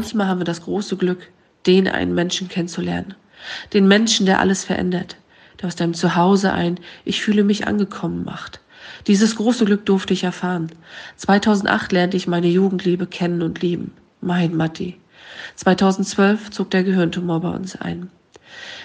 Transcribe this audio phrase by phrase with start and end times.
[0.00, 1.28] Manchmal haben wir das große Glück,
[1.66, 3.16] den einen Menschen kennenzulernen.
[3.74, 5.16] Den Menschen, der alles verändert,
[5.60, 8.60] der aus deinem Zuhause ein Ich fühle mich angekommen macht.
[9.08, 10.72] Dieses große Glück durfte ich erfahren.
[11.16, 13.92] 2008 lernte ich meine Jugendliebe kennen und lieben.
[14.22, 14.98] Mein Matti.
[15.56, 18.08] 2012 zog der Gehirntumor bei uns ein.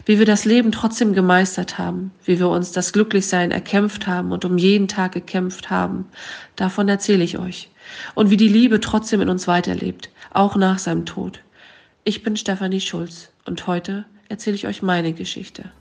[0.05, 4.43] Wie wir das Leben trotzdem gemeistert haben, wie wir uns das Glücklichsein erkämpft haben und
[4.43, 6.07] um jeden Tag gekämpft haben,
[6.57, 7.69] davon erzähle ich euch.
[8.13, 11.41] Und wie die Liebe trotzdem in uns weiterlebt, auch nach seinem Tod.
[12.03, 15.71] Ich bin Stefanie Schulz und heute erzähle ich euch meine Geschichte.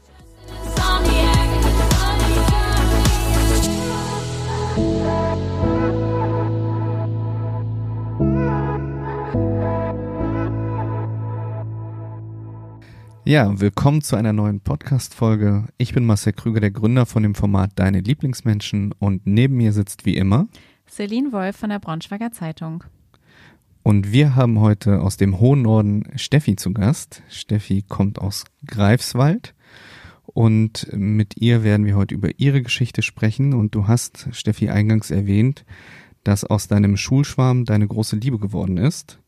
[13.26, 15.64] Ja, willkommen zu einer neuen Podcast-Folge.
[15.78, 20.04] Ich bin Marcel Krüger, der Gründer von dem Format Deine Lieblingsmenschen und neben mir sitzt
[20.04, 20.46] wie immer
[20.94, 22.84] Celine Wolf von der Braunschweiger Zeitung.
[23.82, 27.24] Und wir haben heute aus dem hohen Norden Steffi zu Gast.
[27.28, 29.56] Steffi kommt aus Greifswald
[30.24, 33.54] und mit ihr werden wir heute über ihre Geschichte sprechen.
[33.54, 35.64] Und du hast, Steffi, eingangs erwähnt,
[36.22, 39.18] dass aus deinem Schulschwarm deine große Liebe geworden ist.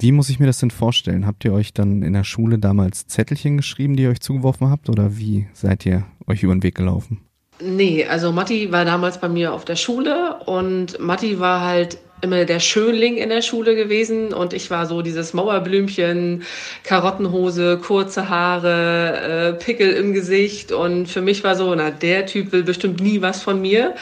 [0.00, 1.26] Wie muss ich mir das denn vorstellen?
[1.26, 4.90] Habt ihr euch dann in der Schule damals Zettelchen geschrieben, die ihr euch zugeworfen habt,
[4.90, 7.20] oder wie seid ihr euch über den Weg gelaufen?
[7.64, 12.44] Nee, also Matti war damals bei mir auf der Schule und Matti war halt immer
[12.44, 16.42] der Schönling in der Schule gewesen und ich war so dieses Mauerblümchen,
[16.82, 22.50] Karottenhose, kurze Haare, äh, Pickel im Gesicht und für mich war so, na, der Typ
[22.52, 23.94] will bestimmt nie was von mir.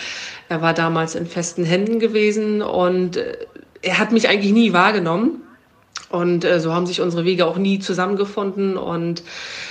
[0.48, 3.36] Er war damals in festen Händen gewesen und äh,
[3.82, 5.42] er hat mich eigentlich nie wahrgenommen.
[6.10, 8.76] Und äh, so haben sich unsere Wege auch nie zusammengefunden.
[8.76, 9.22] Und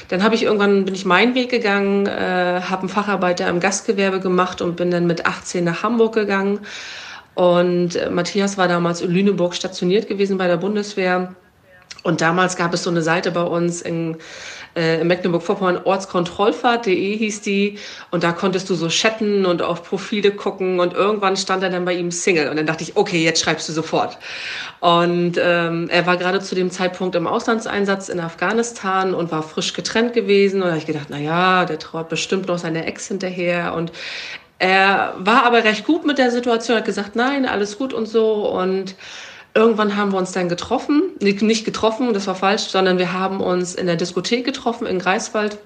[0.07, 4.21] dann habe ich irgendwann bin ich meinen Weg gegangen, äh, habe einen Facharbeiter im Gastgewerbe
[4.21, 6.59] gemacht und bin dann mit 18 nach Hamburg gegangen.
[7.35, 11.35] Und äh, Matthias war damals in Lüneburg stationiert gewesen bei der Bundeswehr.
[12.03, 14.17] Und damals gab es so eine Seite bei uns in
[14.75, 17.77] äh, in Mecklenburg-Vorpommern ortskontrollfahrt.de hieß die.
[18.11, 20.79] Und da konntest du so chatten und auf Profile gucken.
[20.79, 22.49] Und irgendwann stand er dann bei ihm Single.
[22.49, 24.17] Und dann dachte ich, okay, jetzt schreibst du sofort.
[24.79, 29.73] Und ähm, er war gerade zu dem Zeitpunkt im Auslandseinsatz in Afghanistan und war frisch
[29.73, 30.61] getrennt gewesen.
[30.61, 33.73] Und da habe ich gedacht, na ja, der traut bestimmt noch seine Ex hinterher.
[33.73, 33.91] Und
[34.59, 38.49] er war aber recht gut mit der Situation, hat gesagt, nein, alles gut und so.
[38.49, 38.95] Und
[39.53, 43.75] Irgendwann haben wir uns dann getroffen, nicht getroffen, das war falsch, sondern wir haben uns
[43.75, 45.57] in der Diskothek getroffen in Greifswald.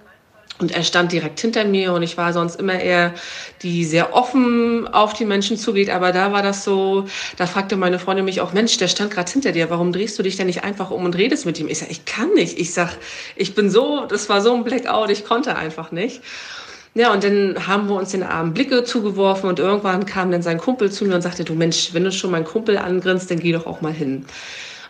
[0.59, 3.16] Und er stand direkt hinter mir und ich war sonst immer eher,
[3.63, 5.89] die sehr offen auf die Menschen zugeht.
[5.89, 7.05] Aber da war das so,
[7.38, 10.23] da fragte meine Freundin mich auch, Mensch, der stand gerade hinter dir, warum drehst du
[10.23, 11.67] dich denn nicht einfach um und redest mit ihm?
[11.67, 12.59] Ich sag, ich kann nicht.
[12.59, 12.91] Ich sag,
[13.35, 16.21] ich bin so, das war so ein Blackout, ich konnte einfach nicht.
[16.96, 20.59] Ja, und dann haben wir uns den Abend Blicke zugeworfen und irgendwann kam dann sein
[20.59, 23.52] Kumpel zu mir und sagte, du Mensch, wenn du schon meinen Kumpel angrinst, dann geh
[23.52, 24.26] doch auch mal hin.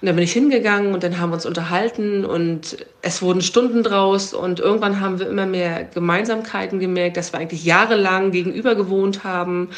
[0.01, 3.83] Und dann bin ich hingegangen und dann haben wir uns unterhalten und es wurden Stunden
[3.83, 9.23] draus und irgendwann haben wir immer mehr Gemeinsamkeiten gemerkt, dass wir eigentlich jahrelang gegenüber gewohnt
[9.23, 9.69] haben.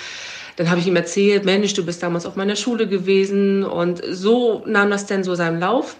[0.55, 4.63] Dann habe ich ihm erzählt, Mensch, du bist damals auf meiner Schule gewesen und so
[4.65, 5.95] nahm das dann so seinen Lauf.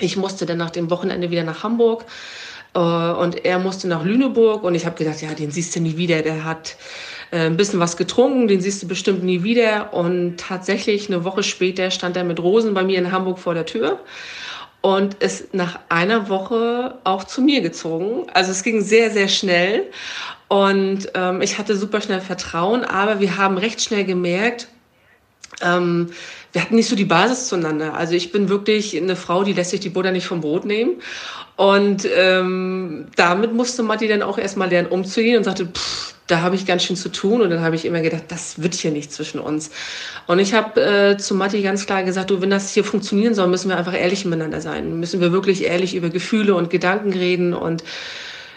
[0.00, 2.04] Ich musste dann nach dem Wochenende wieder nach Hamburg
[2.78, 6.22] und er musste nach Lüneburg und ich habe gedacht, ja, den siehst du nie wieder.
[6.22, 6.76] Der hat
[7.30, 9.92] äh, ein bisschen was getrunken, den siehst du bestimmt nie wieder.
[9.92, 13.66] Und tatsächlich eine Woche später stand er mit Rosen bei mir in Hamburg vor der
[13.66, 14.00] Tür
[14.80, 18.26] und ist nach einer Woche auch zu mir gezogen.
[18.34, 19.84] Also es ging sehr, sehr schnell
[20.48, 24.68] und ähm, ich hatte super schnell Vertrauen, aber wir haben recht schnell gemerkt,
[25.62, 26.10] ähm,
[26.52, 27.94] wir hatten nicht so die Basis zueinander.
[27.94, 31.00] Also ich bin wirklich eine Frau, die lässt sich die Butter nicht vom Brot nehmen.
[31.56, 36.56] Und ähm, damit musste Matti dann auch erstmal lernen, umzugehen und sagte, pff, da habe
[36.56, 37.42] ich ganz schön zu tun.
[37.42, 39.70] Und dann habe ich immer gedacht, das wird hier nicht zwischen uns.
[40.26, 43.48] Und ich habe äh, zu Matti ganz klar gesagt, du, wenn das hier funktionieren soll,
[43.48, 44.98] müssen wir einfach ehrlich miteinander sein.
[44.98, 47.52] Müssen wir wirklich ehrlich über Gefühle und Gedanken reden.
[47.52, 47.84] Und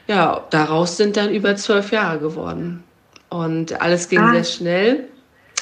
[0.08, 2.84] ja, daraus sind dann über zwölf Jahre geworden.
[3.30, 4.32] Und alles ging ah.
[4.32, 5.04] sehr schnell.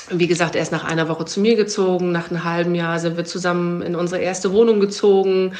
[0.09, 2.11] Wie gesagt, er ist nach einer Woche zu mir gezogen.
[2.11, 5.53] Nach einem halben Jahr sind wir zusammen in unsere erste Wohnung gezogen.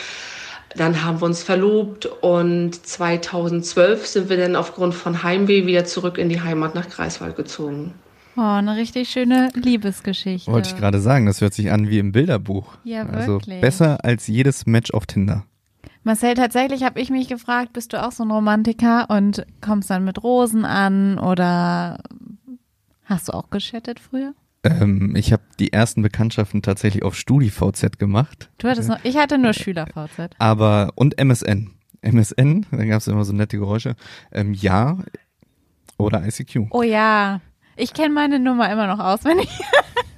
[0.76, 6.18] Dann haben wir uns verlobt und 2012 sind wir dann aufgrund von Heimweh wieder zurück
[6.18, 7.94] in die Heimat nach Greifswald gezogen.
[8.36, 10.52] Oh, eine richtig schöne Liebesgeschichte.
[10.52, 12.78] Wollte ich gerade sagen, das hört sich an wie im Bilderbuch.
[12.84, 13.56] Ja, also wirklich.
[13.56, 15.46] Also besser als jedes Match auf Tinder.
[16.04, 20.04] Marcel, tatsächlich habe ich mich gefragt, bist du auch so ein Romantiker und kommst dann
[20.04, 22.00] mit Rosen an oder
[23.06, 24.34] hast du auch geschattet früher?
[24.64, 28.50] Ähm, ich habe die ersten Bekanntschaften tatsächlich auf StudiVZ gemacht.
[28.58, 30.36] Du hattest noch, ich hatte nur SchülerVZ.
[30.40, 31.72] Aber, und MSN.
[32.02, 33.96] MSN, da gab es immer so nette Geräusche.
[34.32, 34.98] Ähm, ja
[35.98, 36.68] oder ICQ.
[36.72, 37.42] Oh ja,
[37.76, 39.50] ich kenne meine Nummer immer noch auswendig.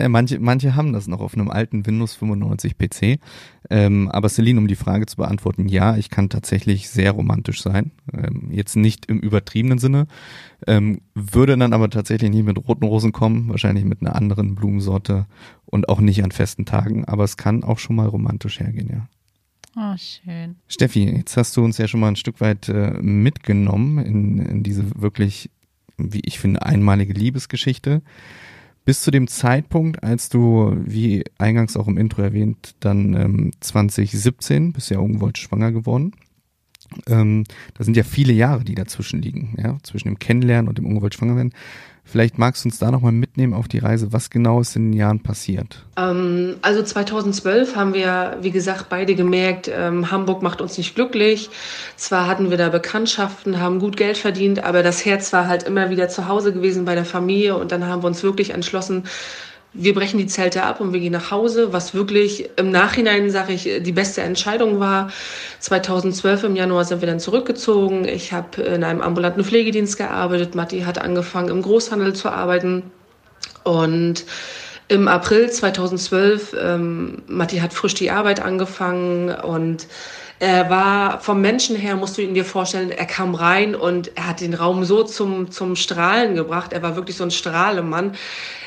[0.00, 3.20] Äh, manche, manche haben das noch auf einem alten Windows 95 PC.
[3.68, 7.92] Ähm, aber Celine, um die Frage zu beantworten, ja, ich kann tatsächlich sehr romantisch sein.
[8.12, 10.06] Ähm, jetzt nicht im übertriebenen Sinne.
[10.66, 15.26] Ähm, würde dann aber tatsächlich nicht mit roten Rosen kommen, wahrscheinlich mit einer anderen Blumensorte
[15.66, 17.04] und auch nicht an festen Tagen.
[17.04, 19.08] Aber es kann auch schon mal romantisch hergehen, ja.
[19.76, 20.56] Oh, schön.
[20.66, 24.62] Steffi, jetzt hast du uns ja schon mal ein Stück weit äh, mitgenommen in, in
[24.64, 25.50] diese wirklich,
[25.96, 28.02] wie ich finde, einmalige Liebesgeschichte.
[28.90, 34.72] Bis zu dem Zeitpunkt, als du, wie eingangs auch im Intro erwähnt, dann ähm, 2017,
[34.72, 36.10] bist ja ungewollt schwanger geworden.
[37.10, 40.86] Ähm, da sind ja viele Jahre, die dazwischen liegen, ja, zwischen dem Kennenlernen und dem
[40.86, 41.52] ungewollt schwanger werden.
[42.10, 44.12] Vielleicht magst du uns da nochmal mitnehmen auf die Reise.
[44.12, 45.84] Was genau ist in den Jahren passiert?
[45.96, 51.50] Ähm, also 2012 haben wir, wie gesagt, beide gemerkt, ähm, Hamburg macht uns nicht glücklich.
[51.94, 55.90] Zwar hatten wir da Bekanntschaften, haben gut Geld verdient, aber das Herz war halt immer
[55.90, 57.56] wieder zu Hause gewesen bei der Familie.
[57.56, 59.04] Und dann haben wir uns wirklich entschlossen,
[59.72, 63.52] wir brechen die Zelte ab und wir gehen nach Hause, was wirklich im Nachhinein, sage
[63.52, 65.10] ich, die beste Entscheidung war.
[65.60, 68.04] 2012 im Januar sind wir dann zurückgezogen.
[68.06, 70.56] Ich habe in einem ambulanten Pflegedienst gearbeitet.
[70.56, 72.90] Matti hat angefangen, im Großhandel zu arbeiten.
[73.62, 74.24] Und
[74.88, 79.86] im April 2012, ähm, Matti hat frisch die Arbeit angefangen und
[80.40, 84.26] er war vom Menschen her, musst du ihn dir vorstellen, er kam rein und er
[84.26, 86.72] hat den Raum so zum, zum Strahlen gebracht.
[86.72, 88.12] Er war wirklich so ein Strahlemann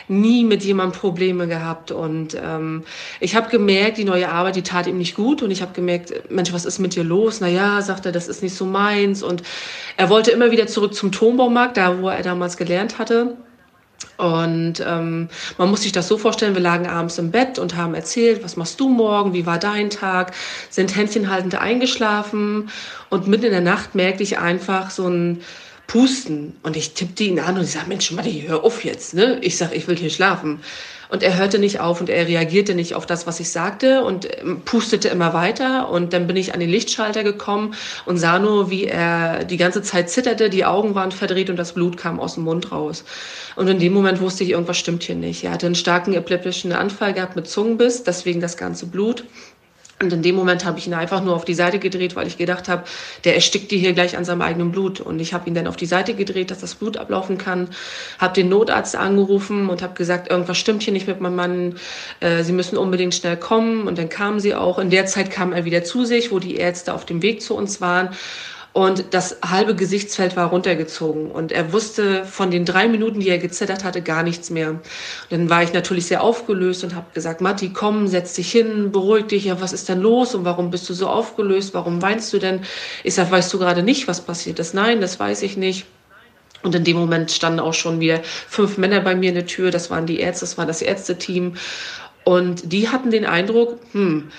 [0.07, 1.91] nie mit jemandem Probleme gehabt.
[1.91, 2.83] Und ähm,
[3.19, 5.41] ich habe gemerkt, die neue Arbeit, die tat ihm nicht gut.
[5.41, 7.41] Und ich habe gemerkt, Mensch, was ist mit dir los?
[7.41, 9.23] Naja, sagt er, das ist nicht so meins.
[9.23, 9.43] Und
[9.97, 13.37] er wollte immer wieder zurück zum Turmbaumarkt, da wo er damals gelernt hatte.
[14.17, 17.95] Und ähm, man muss sich das so vorstellen, wir lagen abends im Bett und haben
[17.95, 20.33] erzählt, was machst du morgen, wie war dein Tag,
[20.69, 22.69] sind händchenhaltend eingeschlafen
[23.09, 25.41] und mitten in der Nacht merkte ich einfach so ein
[25.93, 26.55] Pusten.
[26.63, 29.13] Und ich tippte ihn an und ich sage, Mensch, Matti, hör auf jetzt.
[29.13, 29.37] Ne?
[29.41, 30.59] Ich sage, ich will hier schlafen.
[31.09, 34.27] Und er hörte nicht auf und er reagierte nicht auf das, was ich sagte und
[34.41, 35.89] ähm, pustete immer weiter.
[35.89, 37.75] Und dann bin ich an den Lichtschalter gekommen
[38.07, 41.73] und sah nur, wie er die ganze Zeit zitterte, die Augen waren verdreht und das
[41.73, 43.03] Blut kam aus dem Mund raus.
[43.55, 45.43] Und in dem Moment wusste ich, irgendwas stimmt hier nicht.
[45.43, 49.25] Er hatte einen starken epileptischen Anfall gehabt mit Zungenbiss, deswegen das ganze Blut.
[50.03, 52.37] Und in dem Moment habe ich ihn einfach nur auf die Seite gedreht, weil ich
[52.37, 52.83] gedacht habe,
[53.23, 55.01] der erstickt die hier gleich an seinem eigenen Blut.
[55.01, 57.69] Und ich habe ihn dann auf die Seite gedreht, dass das Blut ablaufen kann.
[58.19, 61.75] Habe den Notarzt angerufen und habe gesagt, irgendwas stimmt hier nicht mit meinem Mann.
[62.19, 63.87] Äh, sie müssen unbedingt schnell kommen.
[63.87, 64.79] Und dann kamen sie auch.
[64.79, 67.55] In der Zeit kam er wieder zu sich, wo die Ärzte auf dem Weg zu
[67.55, 68.09] uns waren.
[68.73, 71.29] Und das halbe Gesichtsfeld war runtergezogen.
[71.29, 74.71] Und er wusste von den drei Minuten, die er gezittert hatte, gar nichts mehr.
[74.71, 74.81] Und
[75.29, 79.27] dann war ich natürlich sehr aufgelöst und habe gesagt, Matti, komm, setz dich hin, beruhig
[79.27, 79.45] dich.
[79.45, 80.33] Ja, was ist denn los?
[80.33, 81.75] Und warum bist du so aufgelöst?
[81.75, 82.61] Warum weinst du denn?
[83.03, 84.73] Ich sage, weißt du gerade nicht, was passiert ist?
[84.73, 85.85] Nein, das weiß ich nicht.
[86.63, 89.69] Und in dem Moment standen auch schon wieder fünf Männer bei mir in der Tür.
[89.69, 91.57] Das waren die Ärzte, das war das Ärzteteam.
[92.23, 94.31] Und die hatten den Eindruck, hm,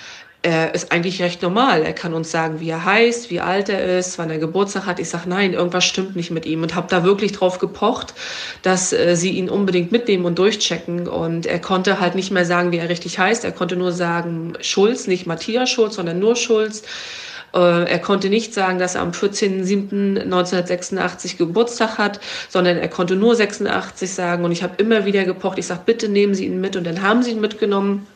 [0.44, 1.84] er ist eigentlich recht normal.
[1.84, 5.00] Er kann uns sagen, wie er heißt, wie alt er ist, wann er Geburtstag hat.
[5.00, 8.12] Ich sage, nein, irgendwas stimmt nicht mit ihm und habe da wirklich drauf gepocht,
[8.60, 11.08] dass äh, sie ihn unbedingt mitnehmen und durchchecken.
[11.08, 13.42] Und er konnte halt nicht mehr sagen, wie er richtig heißt.
[13.42, 16.82] Er konnte nur sagen Schulz, nicht Matthias Schulz, sondern nur Schulz.
[17.54, 23.34] Äh, er konnte nicht sagen, dass er am 14.07.1986 Geburtstag hat, sondern er konnte nur
[23.34, 24.44] 86 sagen.
[24.44, 26.76] Und ich habe immer wieder gepocht, ich sage, bitte nehmen Sie ihn mit.
[26.76, 28.06] Und dann haben sie ihn mitgenommen.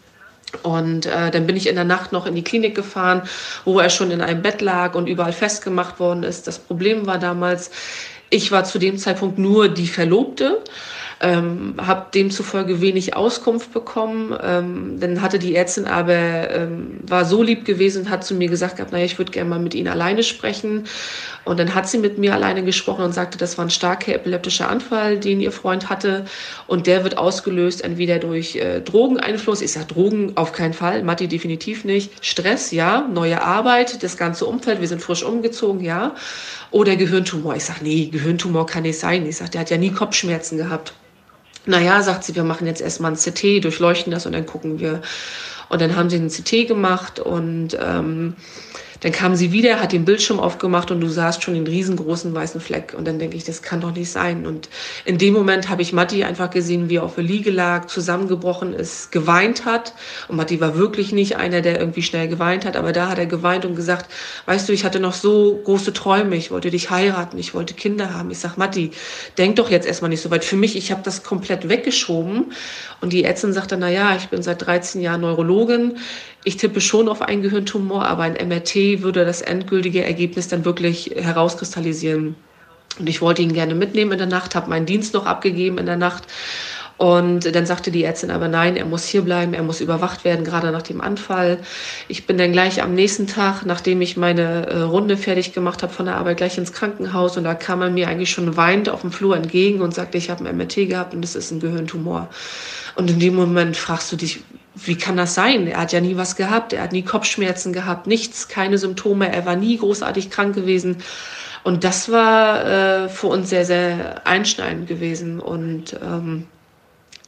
[0.63, 3.23] Und äh, dann bin ich in der Nacht noch in die Klinik gefahren,
[3.65, 6.47] wo er schon in einem Bett lag und überall festgemacht worden ist.
[6.47, 7.71] Das Problem war damals,
[8.31, 10.63] ich war zu dem Zeitpunkt nur die Verlobte
[11.21, 14.37] ähm, habe demzufolge wenig Auskunft bekommen.
[14.41, 18.77] Ähm, dann hatte die Ärztin aber, ähm, war so lieb gewesen hat zu mir gesagt
[18.77, 20.85] gehabt, naja, ich würde gerne mal mit Ihnen alleine sprechen.
[21.49, 24.69] Und dann hat sie mit mir alleine gesprochen und sagte, das war ein starker epileptischer
[24.69, 26.27] Anfall, den ihr Freund hatte.
[26.67, 31.27] Und der wird ausgelöst entweder durch äh, Drogeneinfluss, ich sage Drogen auf keinen Fall, Matti
[31.27, 36.15] definitiv nicht, Stress, ja, neue Arbeit, das ganze Umfeld, wir sind frisch umgezogen, ja.
[36.71, 37.57] Oder Gehirntumor.
[37.57, 39.25] Ich sage, nee, Gehirntumor kann nicht sein.
[39.25, 40.93] Ich sage, der hat ja nie Kopfschmerzen gehabt.
[41.65, 45.01] Naja, sagt sie, wir machen jetzt erstmal ein CT, durchleuchten das und dann gucken wir.
[45.71, 48.35] Und dann haben sie ein CT gemacht und ähm,
[49.01, 52.61] dann kam sie wieder, hat den Bildschirm aufgemacht und du sahst schon den riesengroßen weißen
[52.61, 52.95] Fleck.
[52.97, 54.47] Und dann denke ich, das kann doch nicht sein.
[54.47, 54.69] Und
[55.05, 58.75] in dem Moment habe ich Matti einfach gesehen, wie er auf der Liege lag, zusammengebrochen
[58.75, 59.95] ist, geweint hat.
[60.27, 63.27] Und Matti war wirklich nicht einer, der irgendwie schnell geweint hat, aber da hat er
[63.27, 64.11] geweint und gesagt,
[64.47, 68.15] weißt du, ich hatte noch so große Träume, ich wollte dich heiraten, ich wollte Kinder
[68.15, 68.31] haben.
[68.31, 68.91] Ich sag, Matti,
[69.37, 70.45] denk doch jetzt erstmal nicht so weit.
[70.45, 72.53] Für mich, ich habe das komplett weggeschoben.
[73.01, 75.99] Und die Ärztin sagte, na ja, ich bin seit 13 Jahren Neurologin.
[76.45, 81.13] Ich tippe schon auf einen Gehirntumor, aber ein MRT würde das endgültige Ergebnis dann wirklich
[81.17, 82.35] herauskristallisieren.
[82.99, 85.87] Und ich wollte ihn gerne mitnehmen in der Nacht, habe meinen Dienst noch abgegeben in
[85.87, 86.25] der Nacht
[86.99, 90.45] Und dann sagte die Ärztin aber nein, er muss hier bleiben, er muss überwacht werden,
[90.45, 91.59] gerade nach dem Anfall.
[92.09, 95.93] Ich bin dann gleich am nächsten Tag, nachdem ich meine äh, Runde fertig gemacht habe
[95.93, 99.03] von der Arbeit, gleich ins Krankenhaus und da kam er mir eigentlich schon weint auf
[99.03, 102.29] dem Flur entgegen und sagte, ich habe ein MRT gehabt und das ist ein Gehirntumor.
[102.97, 104.41] Und in dem Moment fragst du dich,
[104.85, 105.67] wie kann das sein?
[105.67, 109.47] Er hat ja nie was gehabt, er hat nie Kopfschmerzen gehabt, nichts, keine Symptome, er
[109.47, 110.99] war nie großartig krank gewesen.
[111.65, 116.47] Und das war äh, für uns sehr, sehr einschneidend gewesen und ähm,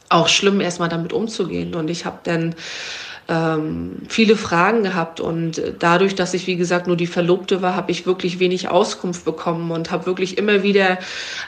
[0.09, 1.75] auch schlimm, erstmal damit umzugehen.
[1.75, 2.55] Und ich habe dann
[3.31, 7.89] ähm, viele Fragen gehabt und dadurch, dass ich wie gesagt nur die Verlobte war, habe
[7.89, 10.99] ich wirklich wenig Auskunft bekommen und habe wirklich immer wieder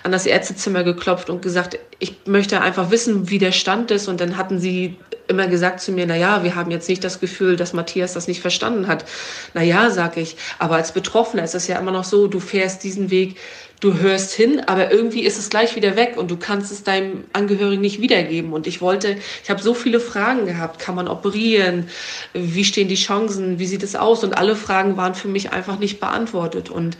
[0.03, 4.07] an das Ärztezimmer geklopft und gesagt, ich möchte einfach wissen, wie der Stand ist.
[4.07, 4.97] Und dann hatten sie
[5.27, 8.27] immer gesagt zu mir, na ja, wir haben jetzt nicht das Gefühl, dass Matthias das
[8.27, 9.05] nicht verstanden hat.
[9.53, 12.83] Na ja, sag ich, aber als Betroffener ist es ja immer noch so, du fährst
[12.83, 13.37] diesen Weg
[13.83, 17.25] du hörst hin, aber irgendwie ist es gleich wieder weg und du kannst es deinem
[17.33, 18.53] Angehörigen nicht wiedergeben.
[18.53, 20.79] Und ich wollte, ich habe so viele Fragen gehabt.
[20.79, 21.89] Kann man operieren?
[22.33, 23.59] Wie stehen die Chancen?
[23.59, 24.23] Wie sieht es aus?
[24.23, 26.69] Und alle Fragen waren für mich einfach nicht beantwortet.
[26.69, 26.95] Und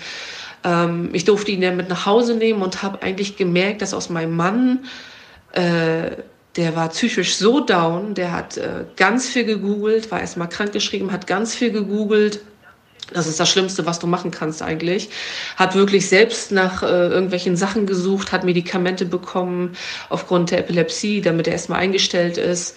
[0.66, 4.10] ähm, ich durfte ihn dann mit nach Hause nehmen und habe eigentlich gemerkt, dass aus
[4.10, 4.80] meinem Mann,
[5.54, 6.12] äh,
[6.58, 11.28] der war psychisch so down, der hat äh, ganz viel gegoogelt, war erstmal krankgeschrieben, hat
[11.28, 12.42] ganz viel gegoogelt
[13.14, 15.10] das ist das Schlimmste, was du machen kannst eigentlich.
[15.56, 19.76] Hat wirklich selbst nach äh, irgendwelchen Sachen gesucht, hat Medikamente bekommen
[20.10, 22.76] aufgrund der Epilepsie, damit er erstmal eingestellt ist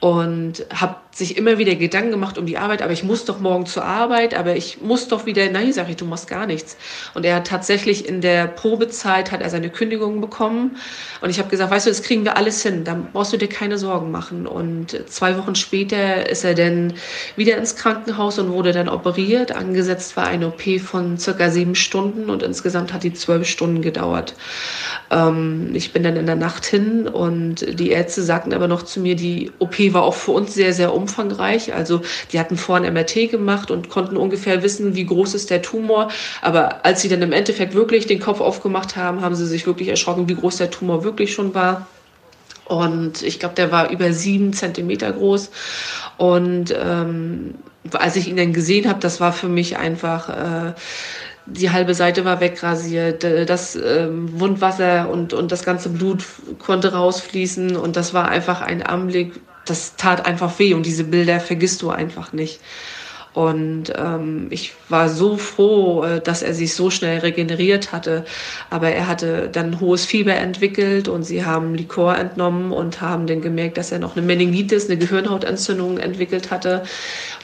[0.00, 3.66] und habe sich immer wieder Gedanken gemacht um die Arbeit, aber ich muss doch morgen
[3.66, 6.76] zur Arbeit, aber ich muss doch wieder, nein, sage ich, du machst gar nichts.
[7.14, 10.76] Und er hat tatsächlich in der Probezeit hat er seine Kündigung bekommen
[11.20, 13.48] und ich habe gesagt, weißt du, das kriegen wir alles hin, da brauchst du dir
[13.48, 14.46] keine Sorgen machen.
[14.46, 16.94] Und zwei Wochen später ist er dann
[17.36, 19.52] wieder ins Krankenhaus und wurde dann operiert.
[19.52, 24.34] Angesetzt war eine OP von circa sieben Stunden und insgesamt hat die zwölf Stunden gedauert.
[25.10, 29.00] Ähm, ich bin dann in der Nacht hin und die Ärzte sagten aber noch zu
[29.00, 31.74] mir, die OP war auch für uns sehr, sehr umfangreich.
[31.74, 36.10] Also die hatten vorhin MRT gemacht und konnten ungefähr wissen, wie groß ist der Tumor.
[36.42, 39.88] Aber als sie dann im Endeffekt wirklich den Kopf aufgemacht haben, haben sie sich wirklich
[39.88, 41.86] erschrocken, wie groß der Tumor wirklich schon war.
[42.66, 45.50] Und ich glaube, der war über sieben Zentimeter groß.
[46.18, 47.54] Und ähm,
[47.92, 50.74] als ich ihn dann gesehen habe, das war für mich einfach äh,
[51.50, 56.24] die halbe Seite war wegrasiert, äh, das ähm, Wundwasser und, und das ganze Blut
[56.58, 61.40] konnte rausfließen und das war einfach ein Anblick, das tat einfach weh und diese Bilder
[61.40, 62.60] vergisst du einfach nicht.
[63.34, 68.24] Und ähm, ich war so froh, äh, dass er sich so schnell regeneriert hatte.
[68.68, 73.40] Aber er hatte dann hohes Fieber entwickelt und sie haben Likor entnommen und haben dann
[73.40, 76.82] gemerkt, dass er noch eine Meningitis, eine Gehirnhautentzündung entwickelt hatte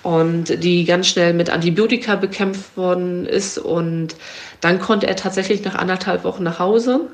[0.04, 3.58] und die ganz schnell mit Antibiotika bekämpft worden ist.
[3.58, 4.14] Und
[4.60, 7.08] dann konnte er tatsächlich nach anderthalb Wochen nach Hause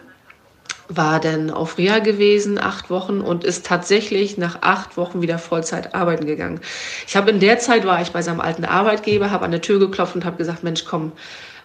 [0.92, 5.94] war dann auf Reha gewesen, acht Wochen und ist tatsächlich nach acht Wochen wieder Vollzeit
[5.94, 6.60] arbeiten gegangen.
[7.06, 9.78] Ich habe in der Zeit war ich bei seinem alten Arbeitgeber, habe an der Tür
[9.78, 11.12] geklopft und habe gesagt, Mensch, komm,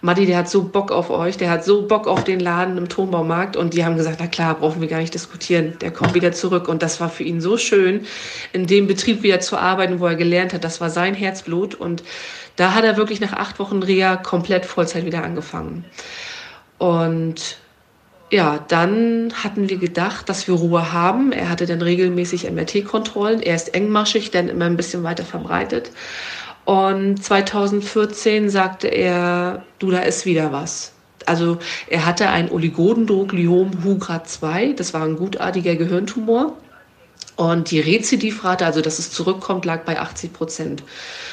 [0.05, 2.89] Matti, der hat so Bock auf euch, der hat so Bock auf den Laden im
[2.89, 6.31] Tonbaumarkt und die haben gesagt, na klar, brauchen wir gar nicht diskutieren, der kommt wieder
[6.31, 8.05] zurück und das war für ihn so schön,
[8.53, 12.03] in dem Betrieb wieder zu arbeiten, wo er gelernt hat, das war sein Herzblut und
[12.55, 15.85] da hat er wirklich nach acht Wochen Reha komplett Vollzeit wieder angefangen.
[16.77, 17.57] Und
[18.29, 21.31] ja, dann hatten wir gedacht, dass wir Ruhe haben.
[21.31, 23.41] Er hatte dann regelmäßig MRT-Kontrollen.
[23.41, 25.89] Er ist engmaschig, dann immer ein bisschen weiter verbreitet.
[26.65, 30.93] Und 2014 sagte er, du, da ist wieder was.
[31.25, 34.74] Also er hatte ein Oligodendrogliom Hu-Grad 2.
[34.74, 36.57] Das war ein gutartiger Gehirntumor.
[37.36, 40.84] Und die Rezidivrate, also dass es zurückkommt, lag bei 80 Prozent.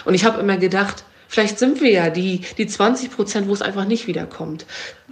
[0.04, 3.62] Und ich habe immer gedacht, Vielleicht sind wir ja die, die 20 Prozent, wo es
[3.62, 4.66] einfach nicht wiederkommt.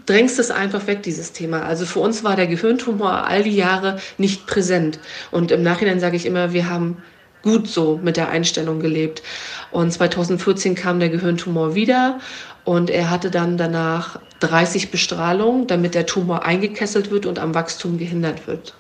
[0.05, 1.62] Drängst es einfach weg, dieses Thema.
[1.62, 4.99] Also für uns war der Gehirntumor all die Jahre nicht präsent.
[5.31, 6.99] Und im Nachhinein sage ich immer, wir haben
[7.43, 9.23] gut so mit der Einstellung gelebt.
[9.71, 12.21] Und 2014 kam der Gehirntumor wieder
[12.65, 17.99] und er hatte dann danach 30 Bestrahlungen, damit der Tumor eingekesselt wird und am Wachstum
[17.99, 18.75] gehindert wird.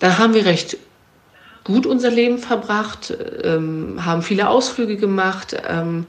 [0.00, 0.76] Dann haben wir recht
[1.64, 5.56] gut unser Leben verbracht, ähm, haben viele Ausflüge gemacht.
[5.66, 6.06] Ähm,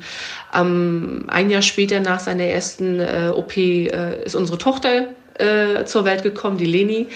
[0.54, 5.08] ähm, ein Jahr später nach seiner ersten äh, OP äh, ist unsere Tochter
[5.38, 7.08] äh, zur Welt gekommen, die Leni.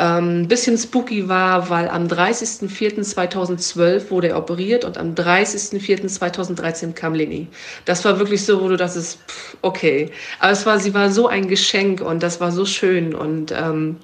[0.00, 7.12] Ein ähm, bisschen spooky war, weil am 30.04.2012 wurde er operiert und am 30.04.2013 kam
[7.12, 7.48] Leni.
[7.84, 10.10] Das war wirklich so, wo du dachtest, pff, okay.
[10.38, 13.96] Aber es war, sie war so ein Geschenk und das war so schön und ähm,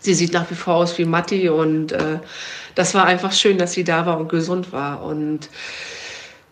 [0.00, 2.18] sie sieht nach wie vor aus wie Matti und äh,
[2.74, 5.02] das war einfach schön, dass sie da war und gesund war.
[5.02, 5.48] Und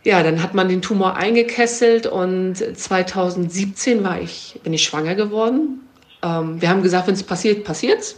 [0.04, 5.80] ja, dann hat man den Tumor eingekesselt und 2017 war ich, bin ich schwanger geworden.
[6.22, 8.16] Ähm, wir haben gesagt, wenn es passiert, passiert's.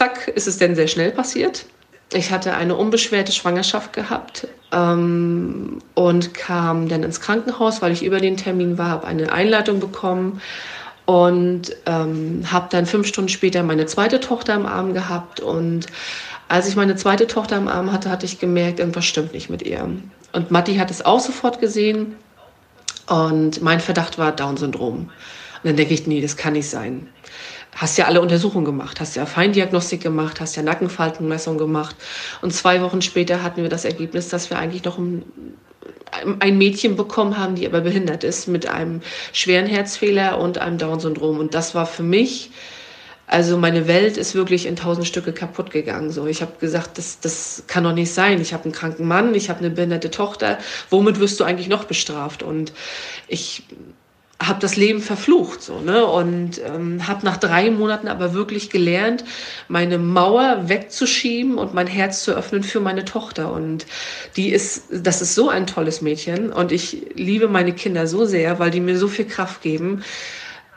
[0.00, 1.66] Zack, ist es denn sehr schnell passiert.
[2.14, 8.18] Ich hatte eine unbeschwerte Schwangerschaft gehabt ähm, und kam dann ins Krankenhaus, weil ich über
[8.18, 10.40] den Termin war, habe eine Einleitung bekommen
[11.04, 15.40] und ähm, habe dann fünf Stunden später meine zweite Tochter im Arm gehabt.
[15.40, 15.86] Und
[16.48, 19.62] als ich meine zweite Tochter im Arm hatte, hatte ich gemerkt, irgendwas stimmt nicht mit
[19.62, 19.86] ihr.
[20.32, 22.16] Und Matti hat es auch sofort gesehen
[23.06, 24.96] und mein Verdacht war Down-Syndrom.
[25.62, 27.06] Und dann denke ich, nee, das kann nicht sein
[27.74, 31.96] hast ja alle Untersuchungen gemacht, hast ja Feindiagnostik gemacht, hast ja Nackenfaltenmessung gemacht.
[32.42, 37.38] Und zwei Wochen später hatten wir das Ergebnis, dass wir eigentlich noch ein, Mädchen bekommen
[37.38, 39.00] haben, die aber behindert ist mit einem
[39.32, 41.38] schweren Herzfehler und einem Down-Syndrom.
[41.38, 42.50] Und das war für mich,
[43.26, 46.10] also meine Welt ist wirklich in tausend Stücke kaputt gegangen.
[46.10, 48.40] So, ich habe gesagt, das, das kann doch nicht sein.
[48.40, 50.58] Ich habe einen kranken Mann, ich habe eine behinderte Tochter.
[50.90, 52.42] Womit wirst du eigentlich noch bestraft?
[52.42, 52.72] Und
[53.28, 53.62] ich
[54.40, 56.06] habe das Leben verflucht so ne?
[56.06, 59.22] Und ähm, habe nach drei Monaten aber wirklich gelernt
[59.68, 63.52] meine Mauer wegzuschieben und mein Herz zu öffnen für meine Tochter.
[63.52, 63.86] Und
[64.36, 66.52] die ist das ist so ein tolles Mädchen.
[66.52, 70.02] Und ich liebe meine Kinder so sehr weil die mir so viel Kraft geben.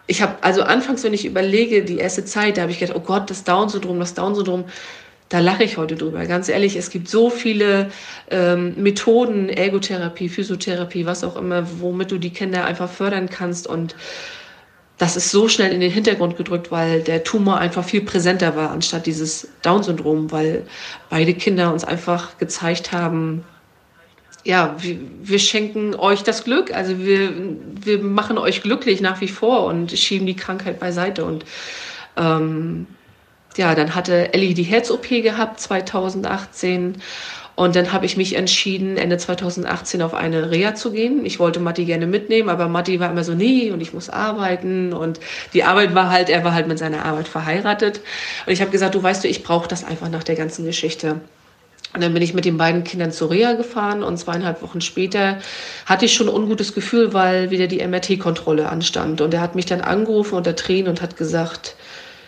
[0.08, 3.02] Ich habe also anfangs wenn ich überlege die erste Zeit da habe ich gedacht oh
[3.02, 4.66] Gott das Down Syndrom das Down Syndrom
[5.34, 6.24] da lache ich heute drüber.
[6.28, 7.90] Ganz ehrlich, es gibt so viele
[8.30, 13.66] ähm, Methoden, Ergotherapie, Physiotherapie, was auch immer, womit du die Kinder einfach fördern kannst.
[13.66, 13.96] Und
[15.00, 18.70] das ist so schnell in den Hintergrund gedrückt, weil der Tumor einfach viel präsenter war,
[18.70, 20.68] anstatt dieses Down-Syndrom, weil
[21.10, 23.44] beide Kinder uns einfach gezeigt haben,
[24.44, 26.72] ja, wir, wir, schenken euch das Glück.
[26.76, 27.34] Also wir,
[27.82, 31.26] wir machen euch glücklich nach wie vor und schieben die Krankheit beiseite.
[31.26, 31.44] Und
[32.18, 32.86] ähm,
[33.58, 37.02] ja, dann hatte Ellie die Herz-OP gehabt 2018
[37.56, 41.24] und dann habe ich mich entschieden, Ende 2018 auf eine Reha zu gehen.
[41.24, 44.92] Ich wollte Matti gerne mitnehmen, aber Matti war immer so, nee, und ich muss arbeiten.
[44.92, 45.20] Und
[45.54, 48.02] die Arbeit war halt, er war halt mit seiner Arbeit verheiratet.
[48.48, 51.22] Und ich habe gesagt, du weißt du, ich brauche das einfach nach der ganzen Geschichte.
[51.94, 55.38] Und dann bin ich mit den beiden Kindern zur Reha gefahren und zweieinhalb Wochen später
[55.86, 59.22] hatte ich schon ein ungutes Gefühl, weil wieder die MRT-Kontrolle anstand.
[59.22, 61.76] Und er hat mich dann angerufen unter Tränen und hat gesagt,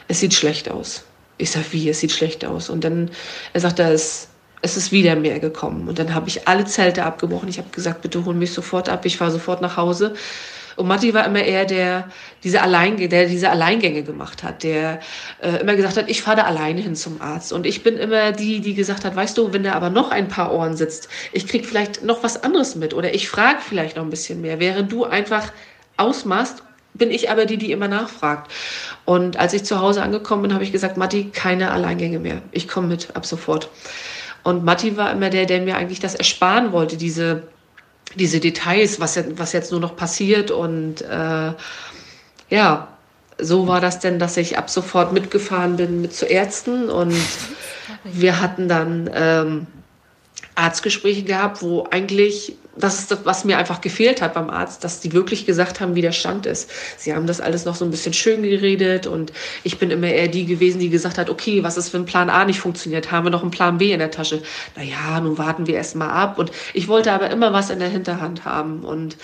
[0.07, 1.03] es sieht schlecht aus.
[1.37, 2.69] Ich sag, wie, es sieht schlecht aus.
[2.69, 3.11] Und dann,
[3.53, 4.29] er sagt, da ist,
[4.61, 5.87] es ist wieder mehr gekommen.
[5.87, 7.49] Und dann habe ich alle Zelte abgebrochen.
[7.49, 9.05] Ich habe gesagt, bitte hol mich sofort ab.
[9.05, 10.15] Ich fahre sofort nach Hause.
[10.75, 12.09] Und Matti war immer eher der,
[12.43, 14.99] diese Alleingänge, der diese Alleingänge gemacht hat, der
[15.41, 17.53] äh, immer gesagt hat, ich fahre da alleine hin zum Arzt.
[17.53, 20.27] Und ich bin immer die, die gesagt hat, weißt du, wenn da aber noch ein
[20.27, 24.03] paar Ohren sitzt, ich krieg vielleicht noch was anderes mit oder ich frage vielleicht noch
[24.03, 25.51] ein bisschen mehr, während du einfach
[25.97, 26.61] ausmachst
[26.97, 28.51] bin ich aber die, die immer nachfragt.
[29.05, 32.41] Und als ich zu Hause angekommen bin, habe ich gesagt, Matti, keine Alleingänge mehr.
[32.51, 33.69] Ich komme mit ab sofort.
[34.43, 37.43] Und Matti war immer der, der mir eigentlich das ersparen wollte, diese,
[38.15, 40.51] diese Details, was, was jetzt nur noch passiert.
[40.51, 41.53] Und äh,
[42.49, 42.87] ja,
[43.37, 47.13] so war das denn, dass ich ab sofort mitgefahren bin mit zu Ärzten und
[48.03, 49.67] wir hatten dann ähm,
[50.55, 54.99] Arztgespräche gehabt, wo eigentlich das ist das, was mir einfach gefehlt hat beim Arzt, dass
[54.99, 56.69] die wirklich gesagt haben, wie der Stand ist.
[56.97, 59.31] Sie haben das alles noch so ein bisschen schön geredet und
[59.63, 62.45] ich bin immer eher die gewesen, die gesagt hat, okay, was ist, wenn Plan A
[62.45, 63.11] nicht funktioniert?
[63.11, 64.41] Haben wir noch einen Plan B in der Tasche?
[64.75, 66.37] Naja, nun warten wir erst mal ab.
[66.37, 69.17] Und ich wollte aber immer was in der Hinterhand haben und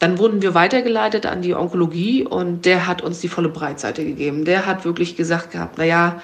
[0.00, 4.44] dann wurden wir weitergeleitet an die Onkologie und der hat uns die volle Breitseite gegeben.
[4.44, 6.20] Der hat wirklich gesagt gehabt, naja,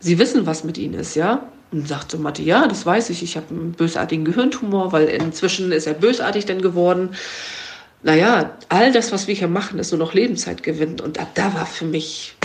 [0.00, 1.46] Sie wissen, was mit Ihnen ist, ja?
[1.72, 5.86] Und sagte Matti, ja, das weiß ich, ich habe einen bösartigen Gehirntumor, weil inzwischen ist
[5.86, 7.10] er bösartig denn geworden.
[8.02, 11.00] Naja, all das, was wir hier machen, ist nur noch Lebenszeit gewinnt.
[11.00, 12.36] Und ab da war für mich,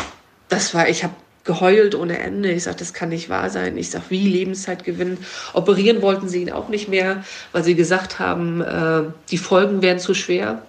[0.48, 1.14] das war, ich habe
[1.44, 2.52] geheult ohne Ende.
[2.52, 3.78] Ich sagte, das kann nicht wahr sein.
[3.78, 5.18] Ich sag, wie Lebenszeit gewinnen?
[5.54, 10.00] Operieren wollten sie ihn auch nicht mehr, weil sie gesagt haben, äh, die Folgen wären
[10.00, 10.62] zu schwer.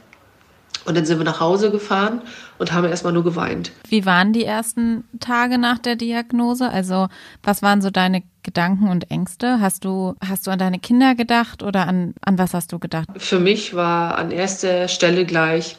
[0.85, 2.23] Und dann sind wir nach Hause gefahren
[2.59, 3.73] und haben erstmal nur geweint.
[3.89, 6.71] Wie waren die ersten Tage nach der Diagnose?
[6.71, 7.09] Also,
[7.43, 9.61] was waren so deine Gedanken und Ängste?
[9.61, 13.07] Hast du, hast du an deine Kinder gedacht oder an, an was hast du gedacht?
[13.19, 15.77] Für mich war an erster Stelle gleich,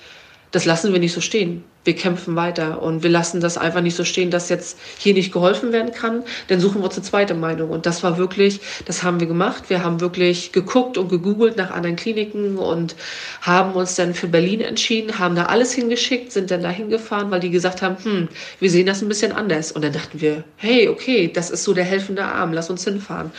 [0.52, 3.96] das lassen wir nicht so stehen wir kämpfen weiter und wir lassen das einfach nicht
[3.96, 6.24] so stehen, dass jetzt hier nicht geholfen werden kann.
[6.48, 7.70] Dann suchen wir uns eine zweite Meinung.
[7.70, 9.70] Und das war wirklich, das haben wir gemacht.
[9.70, 12.96] Wir haben wirklich geguckt und gegoogelt nach anderen Kliniken und
[13.42, 17.40] haben uns dann für Berlin entschieden, haben da alles hingeschickt, sind dann da hingefahren, weil
[17.40, 18.28] die gesagt haben, hm,
[18.60, 19.72] wir sehen das ein bisschen anders.
[19.72, 23.32] Und dann dachten wir, hey, okay, das ist so der helfende Arm, lass uns hinfahren.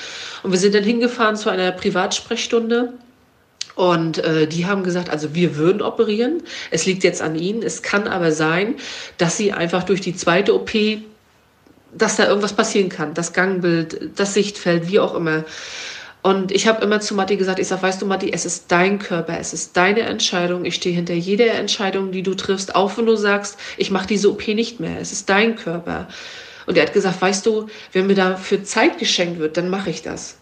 [0.42, 2.94] Und wir sind dann hingefahren zu einer Privatsprechstunde
[3.80, 6.42] und äh, die haben gesagt, also wir würden operieren.
[6.70, 7.62] Es liegt jetzt an Ihnen.
[7.62, 8.74] Es kann aber sein,
[9.16, 10.70] dass Sie einfach durch die zweite OP,
[11.96, 13.14] dass da irgendwas passieren kann.
[13.14, 15.46] Das Gangbild, das Sichtfeld, wie auch immer.
[16.20, 18.98] Und ich habe immer zu Matti gesagt, ich sage, weißt du, Matti, es ist dein
[18.98, 20.66] Körper, es ist deine Entscheidung.
[20.66, 24.30] Ich stehe hinter jeder Entscheidung, die du triffst, auch wenn du sagst, ich mache diese
[24.30, 25.00] OP nicht mehr.
[25.00, 26.06] Es ist dein Körper.
[26.66, 30.02] Und er hat gesagt, weißt du, wenn mir dafür Zeit geschenkt wird, dann mache ich
[30.02, 30.36] das.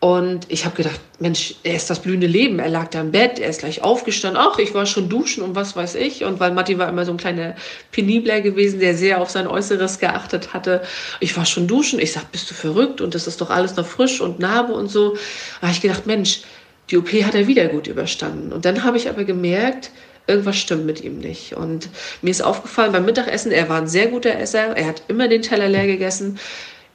[0.00, 2.60] Und ich habe gedacht, Mensch, er ist das blühende Leben.
[2.60, 4.40] Er lag da im Bett, er ist gleich aufgestanden.
[4.40, 6.22] Ach, ich war schon duschen und was weiß ich.
[6.22, 7.56] Und weil Matti war immer so ein kleiner
[7.90, 10.82] Penibler gewesen, der sehr auf sein Äußeres geachtet hatte.
[11.18, 11.98] Ich war schon duschen.
[11.98, 13.00] Ich sag, bist du verrückt?
[13.00, 15.14] Und das ist doch alles noch frisch und Narbe und so.
[15.60, 16.42] Da habe ich gedacht, Mensch,
[16.90, 18.52] die OP hat er wieder gut überstanden.
[18.52, 19.90] Und dann habe ich aber gemerkt,
[20.26, 21.54] irgendwas stimmt mit ihm nicht.
[21.54, 21.88] Und
[22.22, 24.76] mir ist aufgefallen beim Mittagessen, er war ein sehr guter Esser.
[24.76, 26.38] Er hat immer den Teller leer gegessen.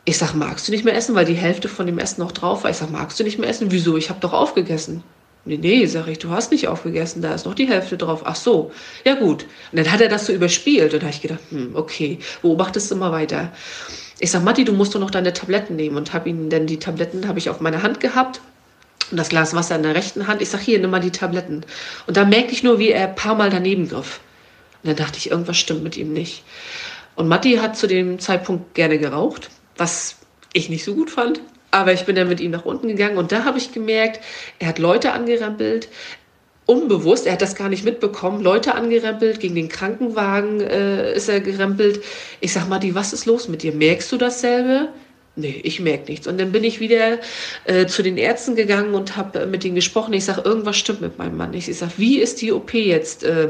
[0.06, 2.64] Ich sag, magst du nicht mehr essen, weil die Hälfte von dem Essen noch drauf
[2.64, 2.72] war.
[2.72, 3.72] Ich sag, magst du nicht mehr essen?
[3.72, 3.98] Wieso?
[3.98, 5.04] Ich habe doch aufgegessen.
[5.46, 8.22] Nee, nee, sag ich, du hast nicht aufgegessen, da ist noch die Hälfte drauf.
[8.24, 8.72] Ach so,
[9.04, 9.44] ja gut.
[9.72, 12.90] Und dann hat er das so überspielt und da habe ich gedacht, hm, okay, beobachtest
[12.92, 13.52] du mal weiter.
[14.20, 16.80] Ich sag, Matti, du musst doch noch deine Tabletten nehmen und habe ihn, denn die
[16.80, 18.40] Tabletten habe ich auf meiner Hand gehabt
[19.14, 20.42] und das Glas Wasser in der rechten Hand.
[20.42, 21.66] Ich sag, hier, nimm mal die Tabletten.
[22.08, 24.20] Und da merkte ich nur, wie er ein paar Mal daneben griff.
[24.84, 26.44] Und dann dachte ich, irgendwas stimmt mit ihm nicht.
[27.16, 30.18] Und Matti hat zu dem Zeitpunkt gerne geraucht was
[30.54, 31.42] ich nicht so gut fand.
[31.72, 34.20] Aber ich bin dann mit ihm nach unten gegangen und da habe ich gemerkt,
[34.60, 35.90] er hat Leute angerempelt,
[36.68, 41.40] unbewusst, er hat das gar nicht mitbekommen, Leute angerempelt, gegen den Krankenwagen äh, ist er
[41.40, 42.04] gerempelt.
[42.42, 43.74] Ich sag mal, die, was ist los mit dir?
[43.74, 44.90] Merkst du dasselbe?
[45.36, 46.28] Nee, ich merke nichts.
[46.28, 47.20] Und dann bin ich wieder
[47.66, 50.14] äh, zu den Ärzten gegangen und habe äh, mit denen gesprochen.
[50.14, 51.54] Ich sage, irgendwas stimmt mit meinem Mann.
[51.56, 53.24] Ich, ich sage, wie ist die OP jetzt?
[53.24, 53.50] Äh,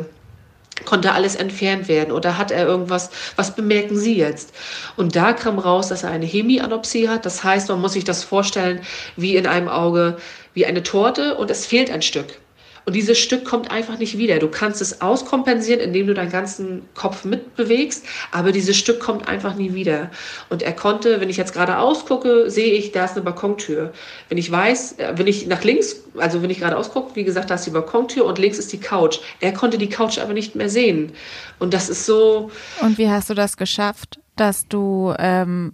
[0.86, 4.54] konnte alles entfernt werden oder hat er irgendwas, was bemerken Sie jetzt?
[4.96, 7.26] Und da kam raus, dass er eine Hemianopsie hat.
[7.26, 8.82] Das heißt, man muss sich das vorstellen
[9.16, 10.18] wie in einem Auge,
[10.54, 12.40] wie eine Torte und es fehlt ein Stück.
[12.86, 14.40] Und dieses Stück kommt einfach nicht wieder.
[14.40, 19.56] Du kannst es auskompensieren, indem du deinen ganzen Kopf mitbewegst, aber dieses Stück kommt einfach
[19.56, 20.12] nie wieder.
[20.50, 23.94] Und er konnte, wenn ich jetzt gerade ausgucke, sehe ich, da ist eine Balkontür.
[24.30, 27.50] Wenn ich weiß, äh, wenn ich nach links, also wenn ich gerade ausgucke, wie gesagt,
[27.50, 29.20] da ist die Balkontür und links ist die Couch.
[29.40, 31.14] Er konnte die Couch aber nicht mehr sehen.
[31.60, 32.52] Und das ist so.
[32.82, 35.74] Und wie hast du das geschafft, dass du, ähm,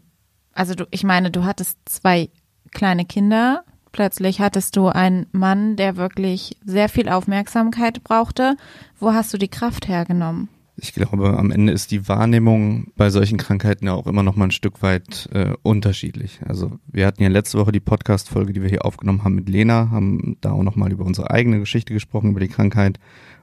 [0.53, 2.29] also du, ich meine, du hattest zwei
[2.71, 8.55] kleine Kinder Plötzlich hattest du einen Mann, der wirklich sehr viel Aufmerksamkeit brauchte.
[8.99, 10.49] Wo hast du die Kraft hergenommen?
[10.81, 14.45] Ich glaube, am Ende ist die Wahrnehmung bei solchen Krankheiten ja auch immer noch mal
[14.45, 16.39] ein Stück weit äh, unterschiedlich.
[16.45, 19.89] Also wir hatten ja letzte Woche die Podcast-Folge, die wir hier aufgenommen haben mit Lena,
[19.91, 22.97] haben da auch noch mal über unsere eigene Geschichte gesprochen, über die Krankheit.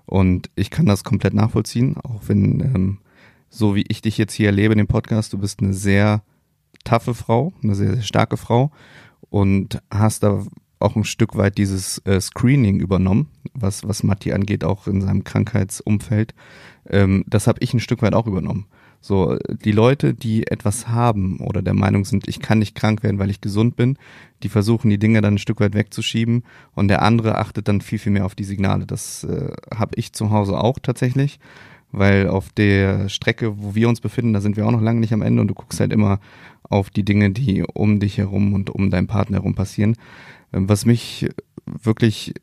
[0.07, 2.99] Und ich kann das komplett nachvollziehen, auch wenn, ähm,
[3.51, 6.23] so wie ich dich jetzt hier erlebe in dem Podcast, du bist eine sehr
[6.85, 8.71] taffe Frau, eine sehr, sehr starke Frau
[9.31, 10.45] und hast da
[10.79, 15.25] auch ein Stück weit dieses äh, Screening übernommen, was, was Matti angeht, auch in seinem
[15.25, 16.35] Krankheitsumfeld.
[16.89, 18.67] Ähm, das habe ich ein Stück weit auch übernommen.
[19.01, 23.19] So, die Leute, die etwas haben oder der Meinung sind, ich kann nicht krank werden,
[23.19, 23.99] weil ich gesund bin,
[24.43, 26.43] die versuchen die Dinge dann ein Stück weit wegzuschieben
[26.75, 28.87] und der andere achtet dann viel, viel mehr auf die Signale.
[28.87, 31.39] Das äh, habe ich zu Hause auch tatsächlich,
[31.97, 35.13] weil auf der Strecke, wo wir uns befinden, da sind wir auch noch lange nicht
[35.13, 36.21] am Ende und du guckst halt immer,
[36.69, 39.97] auf die Dinge, die um dich herum und um deinen Partner herum passieren.
[40.53, 41.29] Ähm, was mich
[41.65, 42.35] wirklich,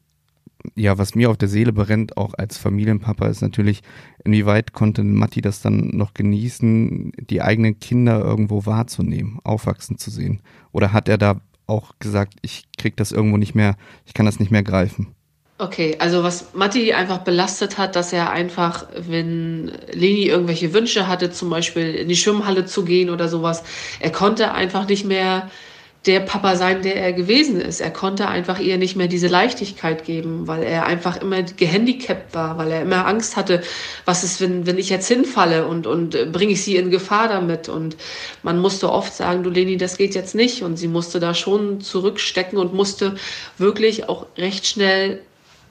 [0.75, 3.81] ja, was mir auf der Seele brennt, auch als Familienpapa, ist natürlich,
[4.23, 10.41] inwieweit konnte Matti das dann noch genießen, die eigenen Kinder irgendwo wahrzunehmen, aufwachsen zu sehen?
[10.71, 14.39] Oder hat er da auch gesagt, ich krieg das irgendwo nicht mehr, ich kann das
[14.39, 15.07] nicht mehr greifen?
[15.59, 21.31] Okay, also was Matti einfach belastet hat, dass er einfach, wenn Leni irgendwelche Wünsche hatte,
[21.31, 23.63] zum Beispiel in die Schwimmhalle zu gehen oder sowas,
[23.99, 25.49] er konnte einfach nicht mehr
[26.05, 27.79] der Papa sein, der er gewesen ist.
[27.79, 32.57] Er konnte einfach ihr nicht mehr diese Leichtigkeit geben, weil er einfach immer gehandicapt war,
[32.57, 33.61] weil er immer Angst hatte,
[34.05, 37.29] was ist, wenn, wenn ich jetzt hinfalle und, und äh, bringe ich sie in Gefahr
[37.29, 37.69] damit.
[37.69, 37.95] Und
[38.41, 40.63] man musste oft sagen, du Leni, das geht jetzt nicht.
[40.63, 43.15] Und sie musste da schon zurückstecken und musste
[43.57, 45.21] wirklich auch recht schnell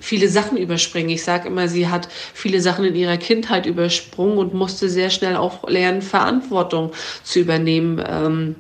[0.03, 1.11] viele Sachen überspringen.
[1.11, 5.37] Ich sage immer, sie hat viele Sachen in ihrer Kindheit übersprungen und musste sehr schnell
[5.37, 8.03] auch lernen, Verantwortung zu übernehmen.
[8.07, 8.57] Ähm,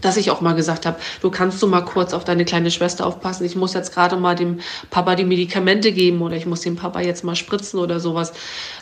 [0.00, 3.06] dass ich auch mal gesagt habe, du kannst du mal kurz auf deine kleine Schwester
[3.06, 3.44] aufpassen.
[3.44, 7.00] Ich muss jetzt gerade mal dem Papa die Medikamente geben oder ich muss dem Papa
[7.00, 8.32] jetzt mal spritzen oder sowas.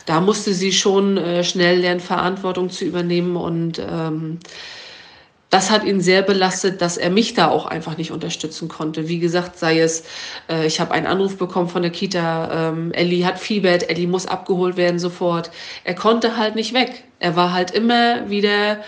[0.05, 4.39] Da musste sie schon äh, schnell lernen, Verantwortung zu übernehmen und ähm,
[5.51, 9.09] das hat ihn sehr belastet, dass er mich da auch einfach nicht unterstützen konnte.
[9.09, 10.05] Wie gesagt, sei es,
[10.49, 14.25] äh, ich habe einen Anruf bekommen von der Kita, ähm, Ellie hat Fiebert, Ellie muss
[14.25, 15.51] abgeholt werden sofort.
[15.83, 17.03] Er konnte halt nicht weg.
[17.19, 18.79] Er war halt immer wieder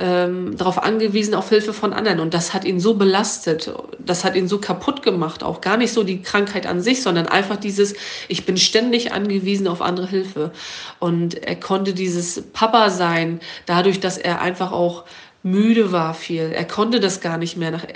[0.00, 2.20] ähm, darauf angewiesen, auf Hilfe von anderen.
[2.20, 5.42] Und das hat ihn so belastet, das hat ihn so kaputt gemacht.
[5.42, 7.94] Auch gar nicht so die Krankheit an sich, sondern einfach dieses,
[8.28, 10.52] ich bin ständig angewiesen auf andere Hilfe.
[10.98, 15.04] Und er konnte dieses Papa sein, dadurch, dass er einfach auch
[15.42, 16.50] müde war viel.
[16.52, 17.70] Er konnte das gar nicht mehr.
[17.70, 17.86] Nach,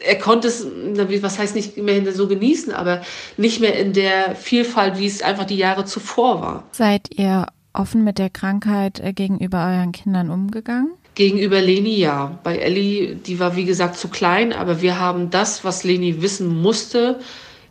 [0.00, 0.66] er konnte es,
[1.22, 3.02] was heißt nicht mehr so genießen, aber
[3.36, 6.64] nicht mehr in der Vielfalt, wie es einfach die Jahre zuvor war.
[6.72, 10.92] Seid ihr offen mit der Krankheit äh, gegenüber euren Kindern umgegangen?
[11.14, 12.38] Gegenüber Leni ja.
[12.42, 16.62] Bei Ellie, die war wie gesagt zu klein, aber wir haben das, was Leni wissen
[16.62, 17.20] musste,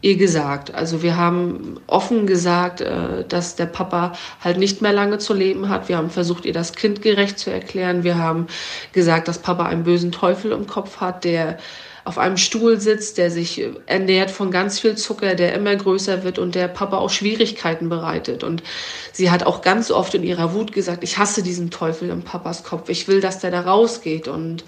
[0.01, 0.73] ihr gesagt.
[0.73, 5.69] Also wir haben offen gesagt, äh, dass der Papa halt nicht mehr lange zu leben
[5.69, 5.89] hat.
[5.89, 8.03] Wir haben versucht, ihr das kindgerecht zu erklären.
[8.03, 8.47] Wir haben
[8.93, 11.57] gesagt, dass Papa einen bösen Teufel im Kopf hat, der
[12.03, 16.39] auf einem Stuhl sitzt, der sich ernährt von ganz viel Zucker, der immer größer wird
[16.39, 18.43] und der Papa auch Schwierigkeiten bereitet.
[18.43, 18.63] Und
[19.11, 22.63] sie hat auch ganz oft in ihrer Wut gesagt, ich hasse diesen Teufel im Papas
[22.63, 24.27] Kopf, ich will, dass der da rausgeht.
[24.27, 24.63] Und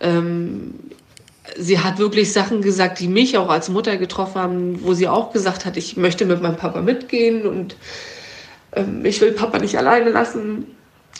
[0.00, 0.74] ähm,
[1.56, 5.32] sie hat wirklich Sachen gesagt, die mich auch als Mutter getroffen haben, wo sie auch
[5.32, 7.76] gesagt hat, ich möchte mit meinem Papa mitgehen und
[8.72, 10.66] ähm, ich will Papa nicht alleine lassen.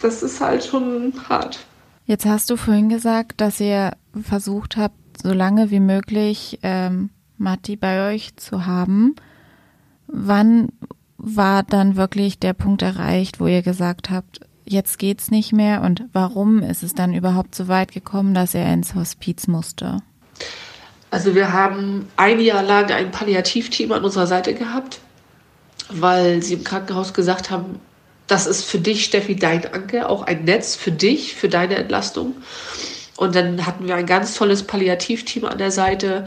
[0.03, 1.61] Das ist halt schon hart.
[2.07, 7.77] Jetzt hast du vorhin gesagt, dass ihr versucht habt, so lange wie möglich ähm, Matti
[7.77, 9.15] bei euch zu haben.
[10.07, 10.71] Wann
[11.19, 16.05] war dann wirklich der Punkt erreicht, wo ihr gesagt habt, jetzt geht's nicht mehr und
[16.13, 19.99] warum ist es dann überhaupt so weit gekommen, dass er ins Hospiz musste?
[21.11, 25.01] Also wir haben ein Jahr lang ein Palliativteam an unserer Seite gehabt,
[25.89, 27.81] weil sie im Krankenhaus gesagt haben,
[28.27, 32.37] das ist für dich, Steffi, dein Anker, auch ein Netz für dich, für deine Entlastung.
[33.17, 36.27] Und dann hatten wir ein ganz tolles Palliativteam an der Seite,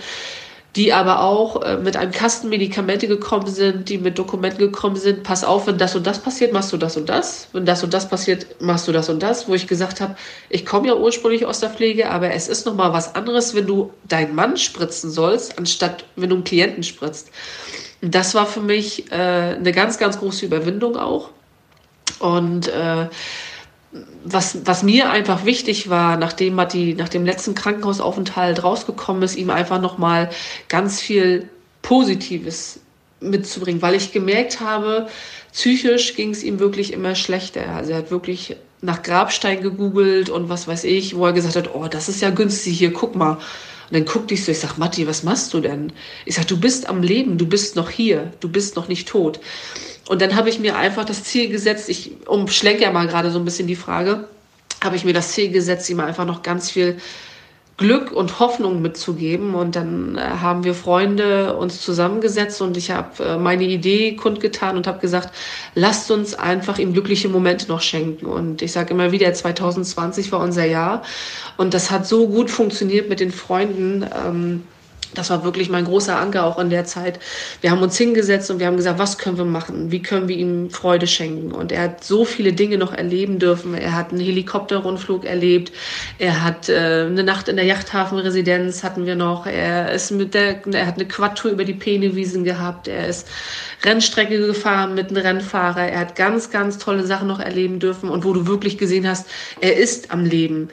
[0.76, 5.24] die aber auch äh, mit einem Kasten Medikamente gekommen sind, die mit Dokumenten gekommen sind,
[5.24, 7.50] pass auf, wenn das und das passiert, machst du das und das.
[7.52, 9.50] Wenn das und das passiert, machst du das und das.
[9.50, 10.16] Wo ich gesagt habe,
[10.50, 13.92] ich komme ja ursprünglich aus der Pflege, aber es ist nochmal was anderes, wenn du
[14.08, 17.32] deinen Mann spritzen sollst, anstatt wenn du einen Klienten spritzt.
[18.02, 21.32] Das war für mich äh, eine ganz, ganz große Überwindung auch.
[22.20, 23.08] Und äh,
[24.24, 29.50] was, was mir einfach wichtig war, nachdem Matti nach dem letzten Krankenhausaufenthalt rausgekommen ist, ihm
[29.50, 30.30] einfach nochmal
[30.70, 31.50] ganz viel
[31.82, 32.80] Positives
[33.20, 35.08] mitzubringen, weil ich gemerkt habe,
[35.52, 37.68] psychisch ging es ihm wirklich immer schlechter.
[37.76, 41.76] Also er hat wirklich nach Grabstein gegoogelt und was weiß ich, wo er gesagt hat,
[41.76, 43.38] oh, das ist ja günstig hier, guck mal.
[43.92, 45.92] Und dann guckte ich so, ich sag, Matti, was machst du denn?
[46.24, 49.42] Ich sag, du bist am Leben, du bist noch hier, du bist noch nicht tot.
[50.08, 53.40] Und dann habe ich mir einfach das Ziel gesetzt, ich umschlenke ja mal gerade so
[53.40, 54.30] ein bisschen die Frage,
[54.82, 57.00] habe ich mir das Ziel gesetzt, ihm einfach noch ganz viel
[57.82, 59.56] Glück und Hoffnung mitzugeben.
[59.56, 64.78] Und dann äh, haben wir Freunde uns zusammengesetzt und ich habe äh, meine Idee kundgetan
[64.78, 65.36] und habe gesagt,
[65.76, 68.28] lasst uns einfach ihm glückliche Momente noch schenken.
[68.28, 71.02] Und ich sage immer wieder, 2020 war unser Jahr
[71.58, 74.06] und das hat so gut funktioniert mit den Freunden.
[74.26, 74.64] Ähm,
[75.14, 77.20] das war wirklich mein großer Anker auch in der Zeit.
[77.62, 79.92] Wir haben uns hingesetzt und wir haben gesagt, was können wir machen?
[79.92, 81.52] Wie können wir ihm Freude schenken?
[81.52, 83.74] Und er hat so viele Dinge noch erleben dürfen.
[83.74, 85.72] Er hat einen Helikopterrundflug erlebt.
[86.18, 89.46] Er hat äh, eine Nacht in der Yachthafenresidenz hatten wir noch.
[89.46, 92.88] Er ist mit der, er hat eine Quadtour über die Penewiesen gehabt.
[92.88, 93.28] Er ist
[93.84, 95.88] Rennstrecke gefahren mit einem Rennfahrer.
[95.88, 99.28] Er hat ganz, ganz tolle Sachen noch erleben dürfen und wo du wirklich gesehen hast,
[99.60, 100.70] er ist am Leben.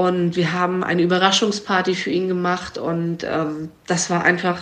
[0.00, 4.58] Und wir haben eine Überraschungsparty für ihn gemacht und ähm, das war einfach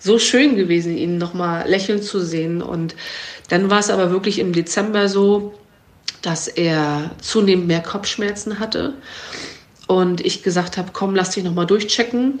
[0.00, 2.60] so schön gewesen, ihn nochmal lächeln zu sehen.
[2.60, 2.96] Und
[3.50, 5.54] dann war es aber wirklich im Dezember so,
[6.22, 8.94] dass er zunehmend mehr Kopfschmerzen hatte.
[9.86, 12.40] Und ich gesagt habe, komm, lass dich nochmal durchchecken.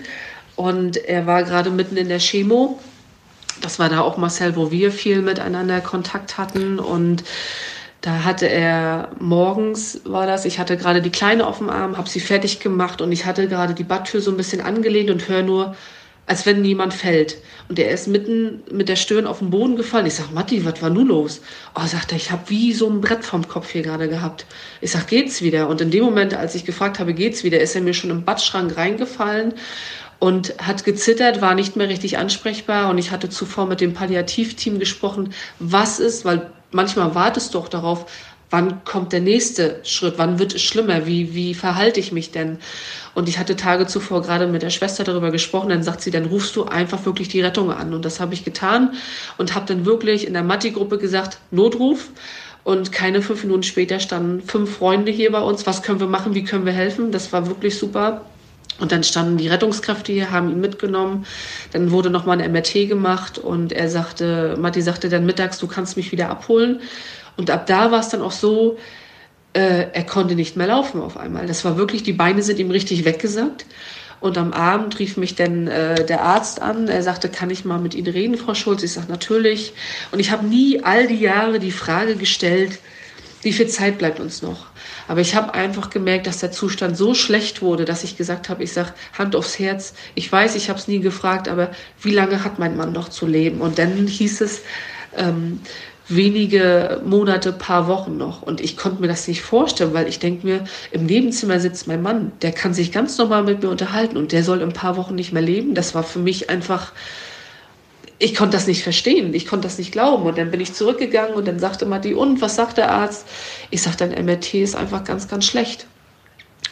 [0.56, 2.80] Und er war gerade mitten in der Chemo.
[3.60, 6.80] Das war da auch Marcel, wo wir viel miteinander Kontakt hatten.
[6.80, 7.22] Und
[8.00, 12.08] da hatte er morgens war das, ich hatte gerade die Kleine auf dem Arm, habe
[12.08, 15.42] sie fertig gemacht und ich hatte gerade die Badtür so ein bisschen angelehnt und höre
[15.42, 15.76] nur,
[16.26, 17.38] als wenn niemand fällt.
[17.68, 20.06] Und er ist mitten mit der Stirn auf den Boden gefallen.
[20.06, 21.40] Ich sag, Matti, was war nun los?
[21.74, 24.46] Oh, sagt er, ich habe wie so ein Brett vom Kopf hier gerade gehabt.
[24.80, 25.68] Ich sag, geht's wieder?
[25.68, 28.24] Und in dem Moment, als ich gefragt habe, geht's wieder, ist er mir schon im
[28.24, 29.54] Badschrank reingefallen
[30.20, 32.90] und hat gezittert, war nicht mehr richtig ansprechbar.
[32.90, 37.68] Und ich hatte zuvor mit dem Palliativteam gesprochen, was ist, weil manchmal wartest du auch
[37.68, 38.06] darauf,
[38.50, 42.58] wann kommt der nächste Schritt, wann wird es schlimmer, wie, wie verhalte ich mich denn?
[43.14, 46.26] Und ich hatte Tage zuvor gerade mit der Schwester darüber gesprochen, dann sagt sie, dann
[46.26, 47.94] rufst du einfach wirklich die Rettung an.
[47.94, 48.94] Und das habe ich getan
[49.38, 52.08] und habe dann wirklich in der Matti-Gruppe gesagt, Notruf.
[52.62, 55.66] Und keine fünf Minuten später standen fünf Freunde hier bei uns.
[55.66, 56.34] Was können wir machen?
[56.34, 57.10] Wie können wir helfen?
[57.10, 58.26] Das war wirklich super.
[58.80, 61.26] Und dann standen die Rettungskräfte hier, haben ihn mitgenommen.
[61.72, 65.96] Dann wurde nochmal ein MRT gemacht und er sagte, Matti sagte dann mittags, du kannst
[65.96, 66.80] mich wieder abholen.
[67.36, 68.78] Und ab da war es dann auch so,
[69.52, 71.46] äh, er konnte nicht mehr laufen auf einmal.
[71.46, 73.66] Das war wirklich, die Beine sind ihm richtig weggesackt.
[74.20, 76.88] Und am Abend rief mich dann äh, der Arzt an.
[76.88, 78.82] Er sagte, kann ich mal mit Ihnen reden, Frau Schulz?
[78.82, 79.72] Ich sage, natürlich.
[80.12, 82.78] Und ich habe nie all die Jahre die Frage gestellt,
[83.42, 84.69] wie viel Zeit bleibt uns noch?
[85.10, 88.62] Aber ich habe einfach gemerkt, dass der Zustand so schlecht wurde, dass ich gesagt habe,
[88.62, 89.92] ich sage Hand aufs Herz.
[90.14, 93.26] Ich weiß, ich habe es nie gefragt, aber wie lange hat mein Mann noch zu
[93.26, 93.60] leben?
[93.60, 94.62] Und dann hieß es
[95.16, 95.62] ähm,
[96.06, 98.42] wenige Monate, paar Wochen noch.
[98.42, 102.02] Und ich konnte mir das nicht vorstellen, weil ich denke mir, im Nebenzimmer sitzt mein
[102.02, 104.96] Mann, der kann sich ganz normal mit mir unterhalten und der soll in ein paar
[104.96, 105.74] Wochen nicht mehr leben.
[105.74, 106.92] Das war für mich einfach
[108.20, 110.24] ich konnte das nicht verstehen, ich konnte das nicht glauben.
[110.24, 113.26] Und dann bin ich zurückgegangen und dann sagte Matti, und was sagt der Arzt?
[113.70, 115.86] Ich sagte, dein MRT ist einfach ganz, ganz schlecht.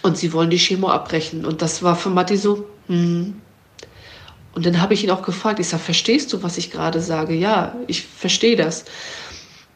[0.03, 1.47] Und sie wollen die Chemo abbrechen.
[1.47, 3.41] Und das war für Matti so, hm.
[4.55, 7.35] Und dann habe ich ihn auch gefragt, ich sage, verstehst du, was ich gerade sage?
[7.35, 8.85] Ja, ich verstehe das.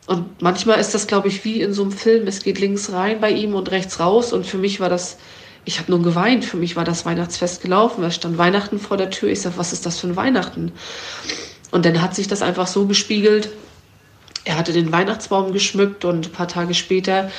[0.07, 2.27] Und manchmal ist das, glaube ich, wie in so einem Film.
[2.27, 4.33] Es geht links rein bei ihm und rechts raus.
[4.35, 5.17] Und für mich war das,
[5.65, 6.45] ich habe nur geweint.
[6.45, 8.05] Für mich war das Weihnachtsfest gelaufen.
[8.05, 9.31] Es stand Weihnachten vor der Tür.
[9.31, 10.73] Ich sage, was ist das für ein Weihnachten?
[11.73, 13.51] Und dann hat sich das einfach so gespiegelt.
[14.45, 17.31] Er hatte den Weihnachtsbaum geschmückt und ein paar Tage später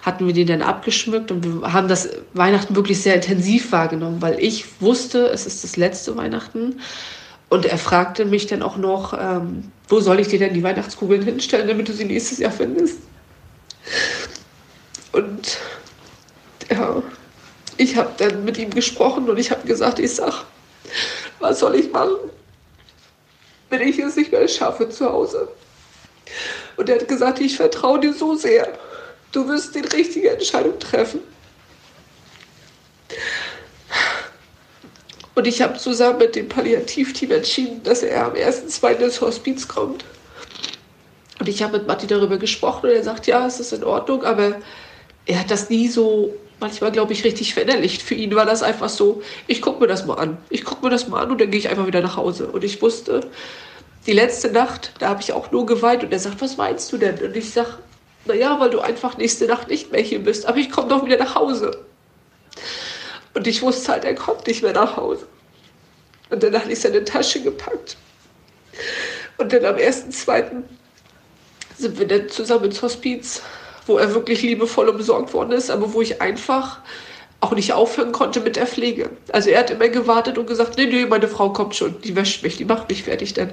[0.00, 4.38] hatten wir den dann abgeschmückt und wir haben das Weihnachten wirklich sehr intensiv wahrgenommen, weil
[4.40, 6.80] ich wusste, es ist das letzte Weihnachten.
[7.48, 11.22] Und er fragte mich dann auch noch, ähm, wo soll ich dir denn die Weihnachtskugeln
[11.22, 12.98] hinstellen, damit du sie nächstes Jahr findest?
[15.12, 15.58] Und
[16.70, 17.02] ja,
[17.76, 20.46] ich habe dann mit ihm gesprochen und ich habe gesagt, ich sag,
[21.40, 22.16] was soll ich machen?
[23.72, 25.48] Wenn ich es nicht mehr schaffe zu Hause.
[26.76, 28.68] Und er hat gesagt, ich vertraue dir so sehr.
[29.32, 31.20] Du wirst die richtige Entscheidung treffen.
[35.34, 38.96] Und ich habe zusammen mit dem Palliativteam entschieden, dass er am 1.2.
[38.96, 40.04] ins Hospiz kommt.
[41.40, 44.22] Und ich habe mit Matti darüber gesprochen und er sagt, ja, es ist in Ordnung,
[44.22, 44.56] aber
[45.26, 48.02] er hat das nie so, manchmal glaube ich, richtig verinnerlicht.
[48.02, 50.38] Für ihn war das einfach so, ich gucke mir das mal an.
[50.50, 52.48] Ich gucke mir das mal an und dann gehe ich einfach wieder nach Hause.
[52.48, 53.20] Und ich wusste,
[54.06, 56.98] die letzte Nacht, da habe ich auch nur geweint und er sagt, was meinst du
[56.98, 57.18] denn?
[57.18, 57.78] Und ich sage,
[58.24, 61.18] naja, weil du einfach nächste Nacht nicht mehr hier bist, aber ich komme doch wieder
[61.18, 61.84] nach Hause.
[63.34, 65.26] Und ich wusste halt, er kommt nicht mehr nach Hause.
[66.30, 67.96] Und dann hatte ich seine Tasche gepackt.
[69.38, 70.62] Und dann am 1.2.
[71.78, 73.42] sind wir dann zusammen ins Hospiz,
[73.86, 76.78] wo er wirklich liebevoll umsorgt worden ist, aber wo ich einfach
[77.40, 79.10] auch nicht aufhören konnte mit der Pflege.
[79.32, 82.44] Also er hat immer gewartet und gesagt, nee, nee, meine Frau kommt schon, die wäscht
[82.44, 83.52] mich, die macht mich fertig denn.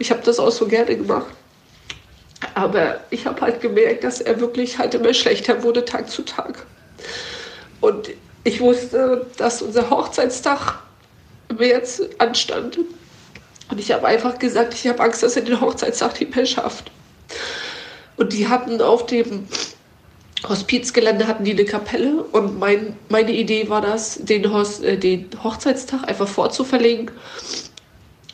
[0.00, 1.26] Ich habe das auch so gerne gemacht.
[2.54, 6.66] Aber ich habe halt gemerkt, dass er wirklich halt immer schlechter wurde Tag zu Tag.
[7.80, 8.10] Und
[8.42, 10.80] ich wusste, dass unser Hochzeitstag
[11.48, 12.78] im März anstand.
[13.70, 16.90] Und ich habe einfach gesagt, ich habe Angst, dass er den Hochzeitstag nicht mehr schafft.
[18.16, 19.46] Und die hatten auf dem
[20.48, 25.28] Hospizgelände hatten die eine Kapelle und mein, meine Idee war das, den, Hos, äh, den
[25.42, 27.10] Hochzeitstag einfach vorzuverlegen.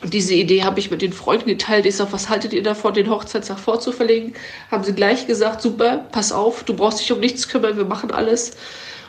[0.03, 1.87] Und diese Idee habe ich mit den Freunden geteilt.
[1.87, 4.35] Ich sage, was haltet ihr davon, den Hochzeitstag vorzuverlegen?
[4.71, 8.11] Haben sie gleich gesagt, super, pass auf, du brauchst dich um nichts kümmern, wir machen
[8.13, 8.53] alles.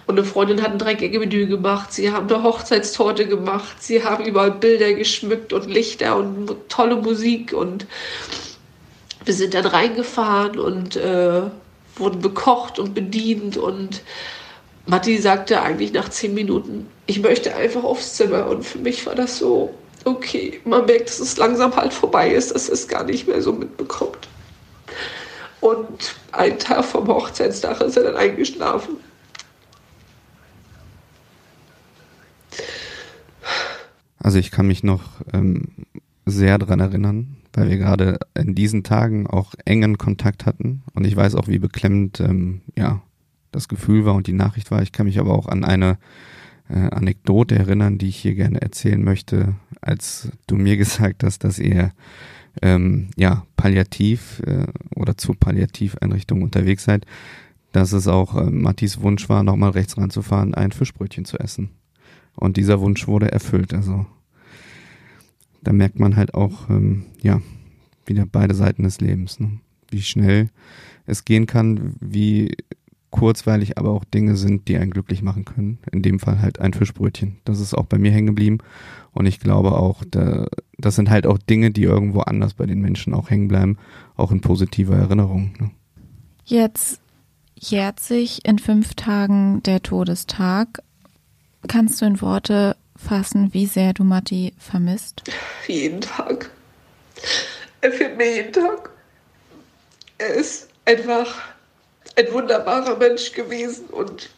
[0.08, 4.51] Und eine Freundin hat ein Dreigänge-Menü gemacht, sie haben eine Hochzeitstorte gemacht, sie haben überall
[4.51, 7.86] Bilder geschmückt und Lichter und tolle Musik und
[9.27, 11.41] wir sind dann reingefahren und äh,
[11.97, 14.01] wurden bekocht und bedient und
[14.85, 18.47] Matti sagte eigentlich nach zehn Minuten, ich möchte einfach aufs Zimmer.
[18.47, 19.73] Und für mich war das so,
[20.05, 23.51] okay, man merkt, dass es langsam halt vorbei ist, dass es gar nicht mehr so
[23.51, 24.29] mitbekommt.
[25.59, 28.97] Und einen Tag vom Hochzeitstag ist er dann eingeschlafen.
[34.19, 35.69] Also ich kann mich noch ähm,
[36.25, 41.15] sehr daran erinnern, weil wir gerade in diesen Tagen auch engen Kontakt hatten und ich
[41.15, 43.01] weiß auch, wie beklemmend ähm, ja
[43.51, 44.81] das Gefühl war und die Nachricht war.
[44.81, 45.97] Ich kann mich aber auch an eine
[46.69, 51.60] äh, Anekdote erinnern, die ich hier gerne erzählen möchte, als du mir gesagt hast, dass
[51.60, 51.91] ihr
[52.62, 57.05] ähm, ja palliativ äh, oder zur Palliativeinrichtung unterwegs seid,
[57.71, 61.69] dass es auch äh, Mattis Wunsch war, nochmal rechts ranzufahren, ein Fischbrötchen zu essen.
[62.35, 63.73] Und dieser Wunsch wurde erfüllt.
[63.73, 64.06] Also
[65.62, 67.41] da merkt man halt auch, ähm, ja,
[68.05, 69.60] wieder beide Seiten des Lebens, ne?
[69.89, 70.49] wie schnell
[71.05, 72.55] es gehen kann, wie
[73.10, 75.79] kurzweilig aber auch Dinge sind, die einen glücklich machen können.
[75.91, 77.37] In dem Fall halt ein Fischbrötchen.
[77.45, 78.60] Das ist auch bei mir hängen geblieben.
[79.13, 80.47] Und ich glaube auch, da,
[80.77, 83.77] das sind halt auch Dinge, die irgendwo anders bei den Menschen auch hängen bleiben,
[84.15, 85.53] auch in positiver Erinnerung.
[85.60, 85.71] Ne?
[86.45, 87.01] Jetzt
[87.55, 90.83] jährt sich in fünf Tagen der Todestag.
[91.67, 95.23] Kannst du in Worte fassen, wie sehr du Matti vermisst?
[95.67, 96.50] Jeden Tag.
[97.81, 98.89] Er fehlt mir jeden Tag.
[100.17, 101.35] Er ist einfach
[102.15, 104.29] ein wunderbarer Mensch gewesen und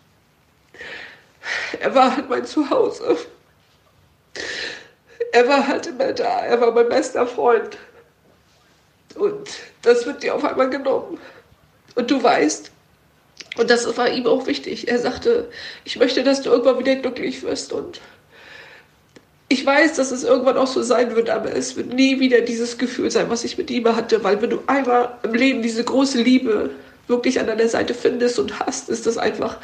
[1.80, 3.18] er war halt mein Zuhause.
[5.32, 6.46] Er war halt immer da.
[6.46, 7.78] Er war mein bester Freund.
[9.16, 9.50] Und
[9.82, 11.20] das wird dir auf einmal genommen.
[11.96, 12.72] Und du weißt,
[13.58, 14.88] Und das war ihm auch wichtig.
[14.88, 15.50] Er sagte,
[15.84, 17.74] ich möchte, dass du irgendwann wieder glücklich wirst.
[17.74, 18.00] Und
[19.52, 22.78] ich weiß, dass es irgendwann auch so sein wird, aber es wird nie wieder dieses
[22.78, 24.24] Gefühl sein, was ich mit ihm hatte.
[24.24, 26.70] Weil wenn du einmal im Leben diese große Liebe
[27.08, 29.58] wirklich an deiner Seite findest und hast, ist das einfach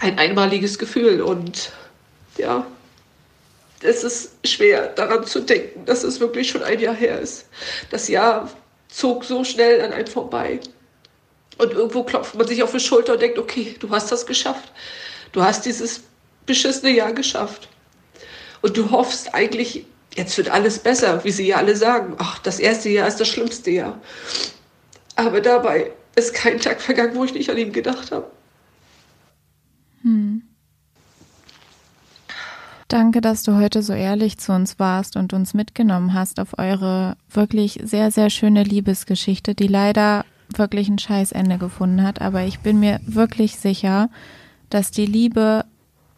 [0.00, 1.20] ein einmaliges Gefühl.
[1.20, 1.72] Und
[2.38, 2.66] ja,
[3.82, 7.46] es ist schwer daran zu denken, dass es wirklich schon ein Jahr her ist.
[7.90, 8.50] Das Jahr
[8.88, 10.58] zog so schnell an einem vorbei.
[11.58, 14.72] Und irgendwo klopft man sich auf die Schulter und denkt, okay, du hast das geschafft.
[15.32, 16.00] Du hast dieses
[16.46, 17.68] beschissene Jahr geschafft.
[18.64, 19.84] Und du hoffst eigentlich,
[20.14, 22.14] jetzt wird alles besser, wie sie ja alle sagen.
[22.16, 24.00] Ach, das erste Jahr ist das schlimmste Jahr.
[25.16, 28.30] Aber dabei ist kein Tag vergangen, wo ich nicht an ihn gedacht habe.
[30.00, 30.44] Hm.
[32.88, 37.18] Danke, dass du heute so ehrlich zu uns warst und uns mitgenommen hast auf eure
[37.28, 42.22] wirklich sehr, sehr schöne Liebesgeschichte, die leider wirklich ein Scheißende gefunden hat.
[42.22, 44.08] Aber ich bin mir wirklich sicher,
[44.70, 45.66] dass die Liebe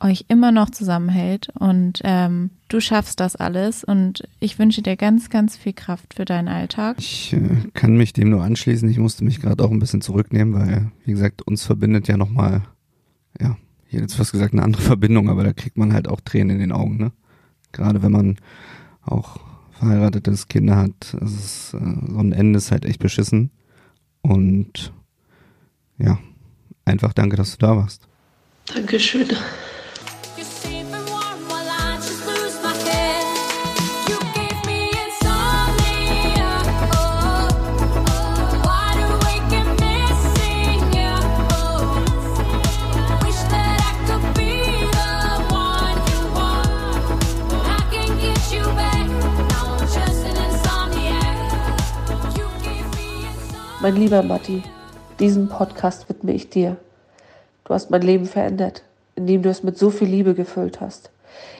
[0.00, 5.30] euch immer noch zusammenhält und ähm, du schaffst das alles und ich wünsche dir ganz,
[5.30, 6.96] ganz viel Kraft für deinen Alltag.
[6.98, 8.88] Ich äh, kann mich dem nur anschließen.
[8.88, 12.62] Ich musste mich gerade auch ein bisschen zurücknehmen, weil, wie gesagt, uns verbindet ja nochmal,
[13.40, 16.56] ja, hier jetzt fast gesagt eine andere Verbindung, aber da kriegt man halt auch Tränen
[16.56, 17.12] in den Augen, ne?
[17.72, 18.36] Gerade wenn man
[19.02, 19.38] auch
[19.72, 23.50] verheiratet ist, Kinder hat, ist, äh, so ein Ende ist halt echt beschissen.
[24.22, 24.92] Und
[25.98, 26.18] ja,
[26.84, 28.08] einfach danke, dass du da warst.
[28.74, 29.28] Dankeschön.
[53.82, 54.62] Mein lieber Matti,
[55.20, 56.78] diesen Podcast widme ich dir.
[57.64, 58.82] Du hast mein Leben verändert,
[59.16, 61.10] indem du es mit so viel Liebe gefüllt hast,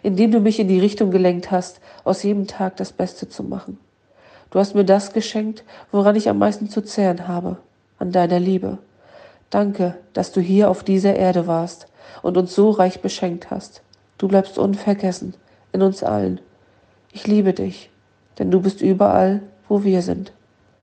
[0.02, 3.78] indem du mich in die Richtung gelenkt hast, aus jedem Tag das Beste zu machen.
[4.48, 5.62] Du hast mir das geschenkt,
[5.92, 7.58] woran ich am meisten zu zehren habe,
[7.98, 8.78] an deiner Liebe.
[9.50, 11.86] Danke, dass du hier auf dieser Erde warst
[12.22, 13.82] und uns so reich beschenkt hast.
[14.16, 15.34] Du bleibst unvergessen
[15.72, 16.40] in uns allen.
[17.12, 17.90] Ich liebe dich,
[18.38, 20.32] denn du bist überall, wo wir sind.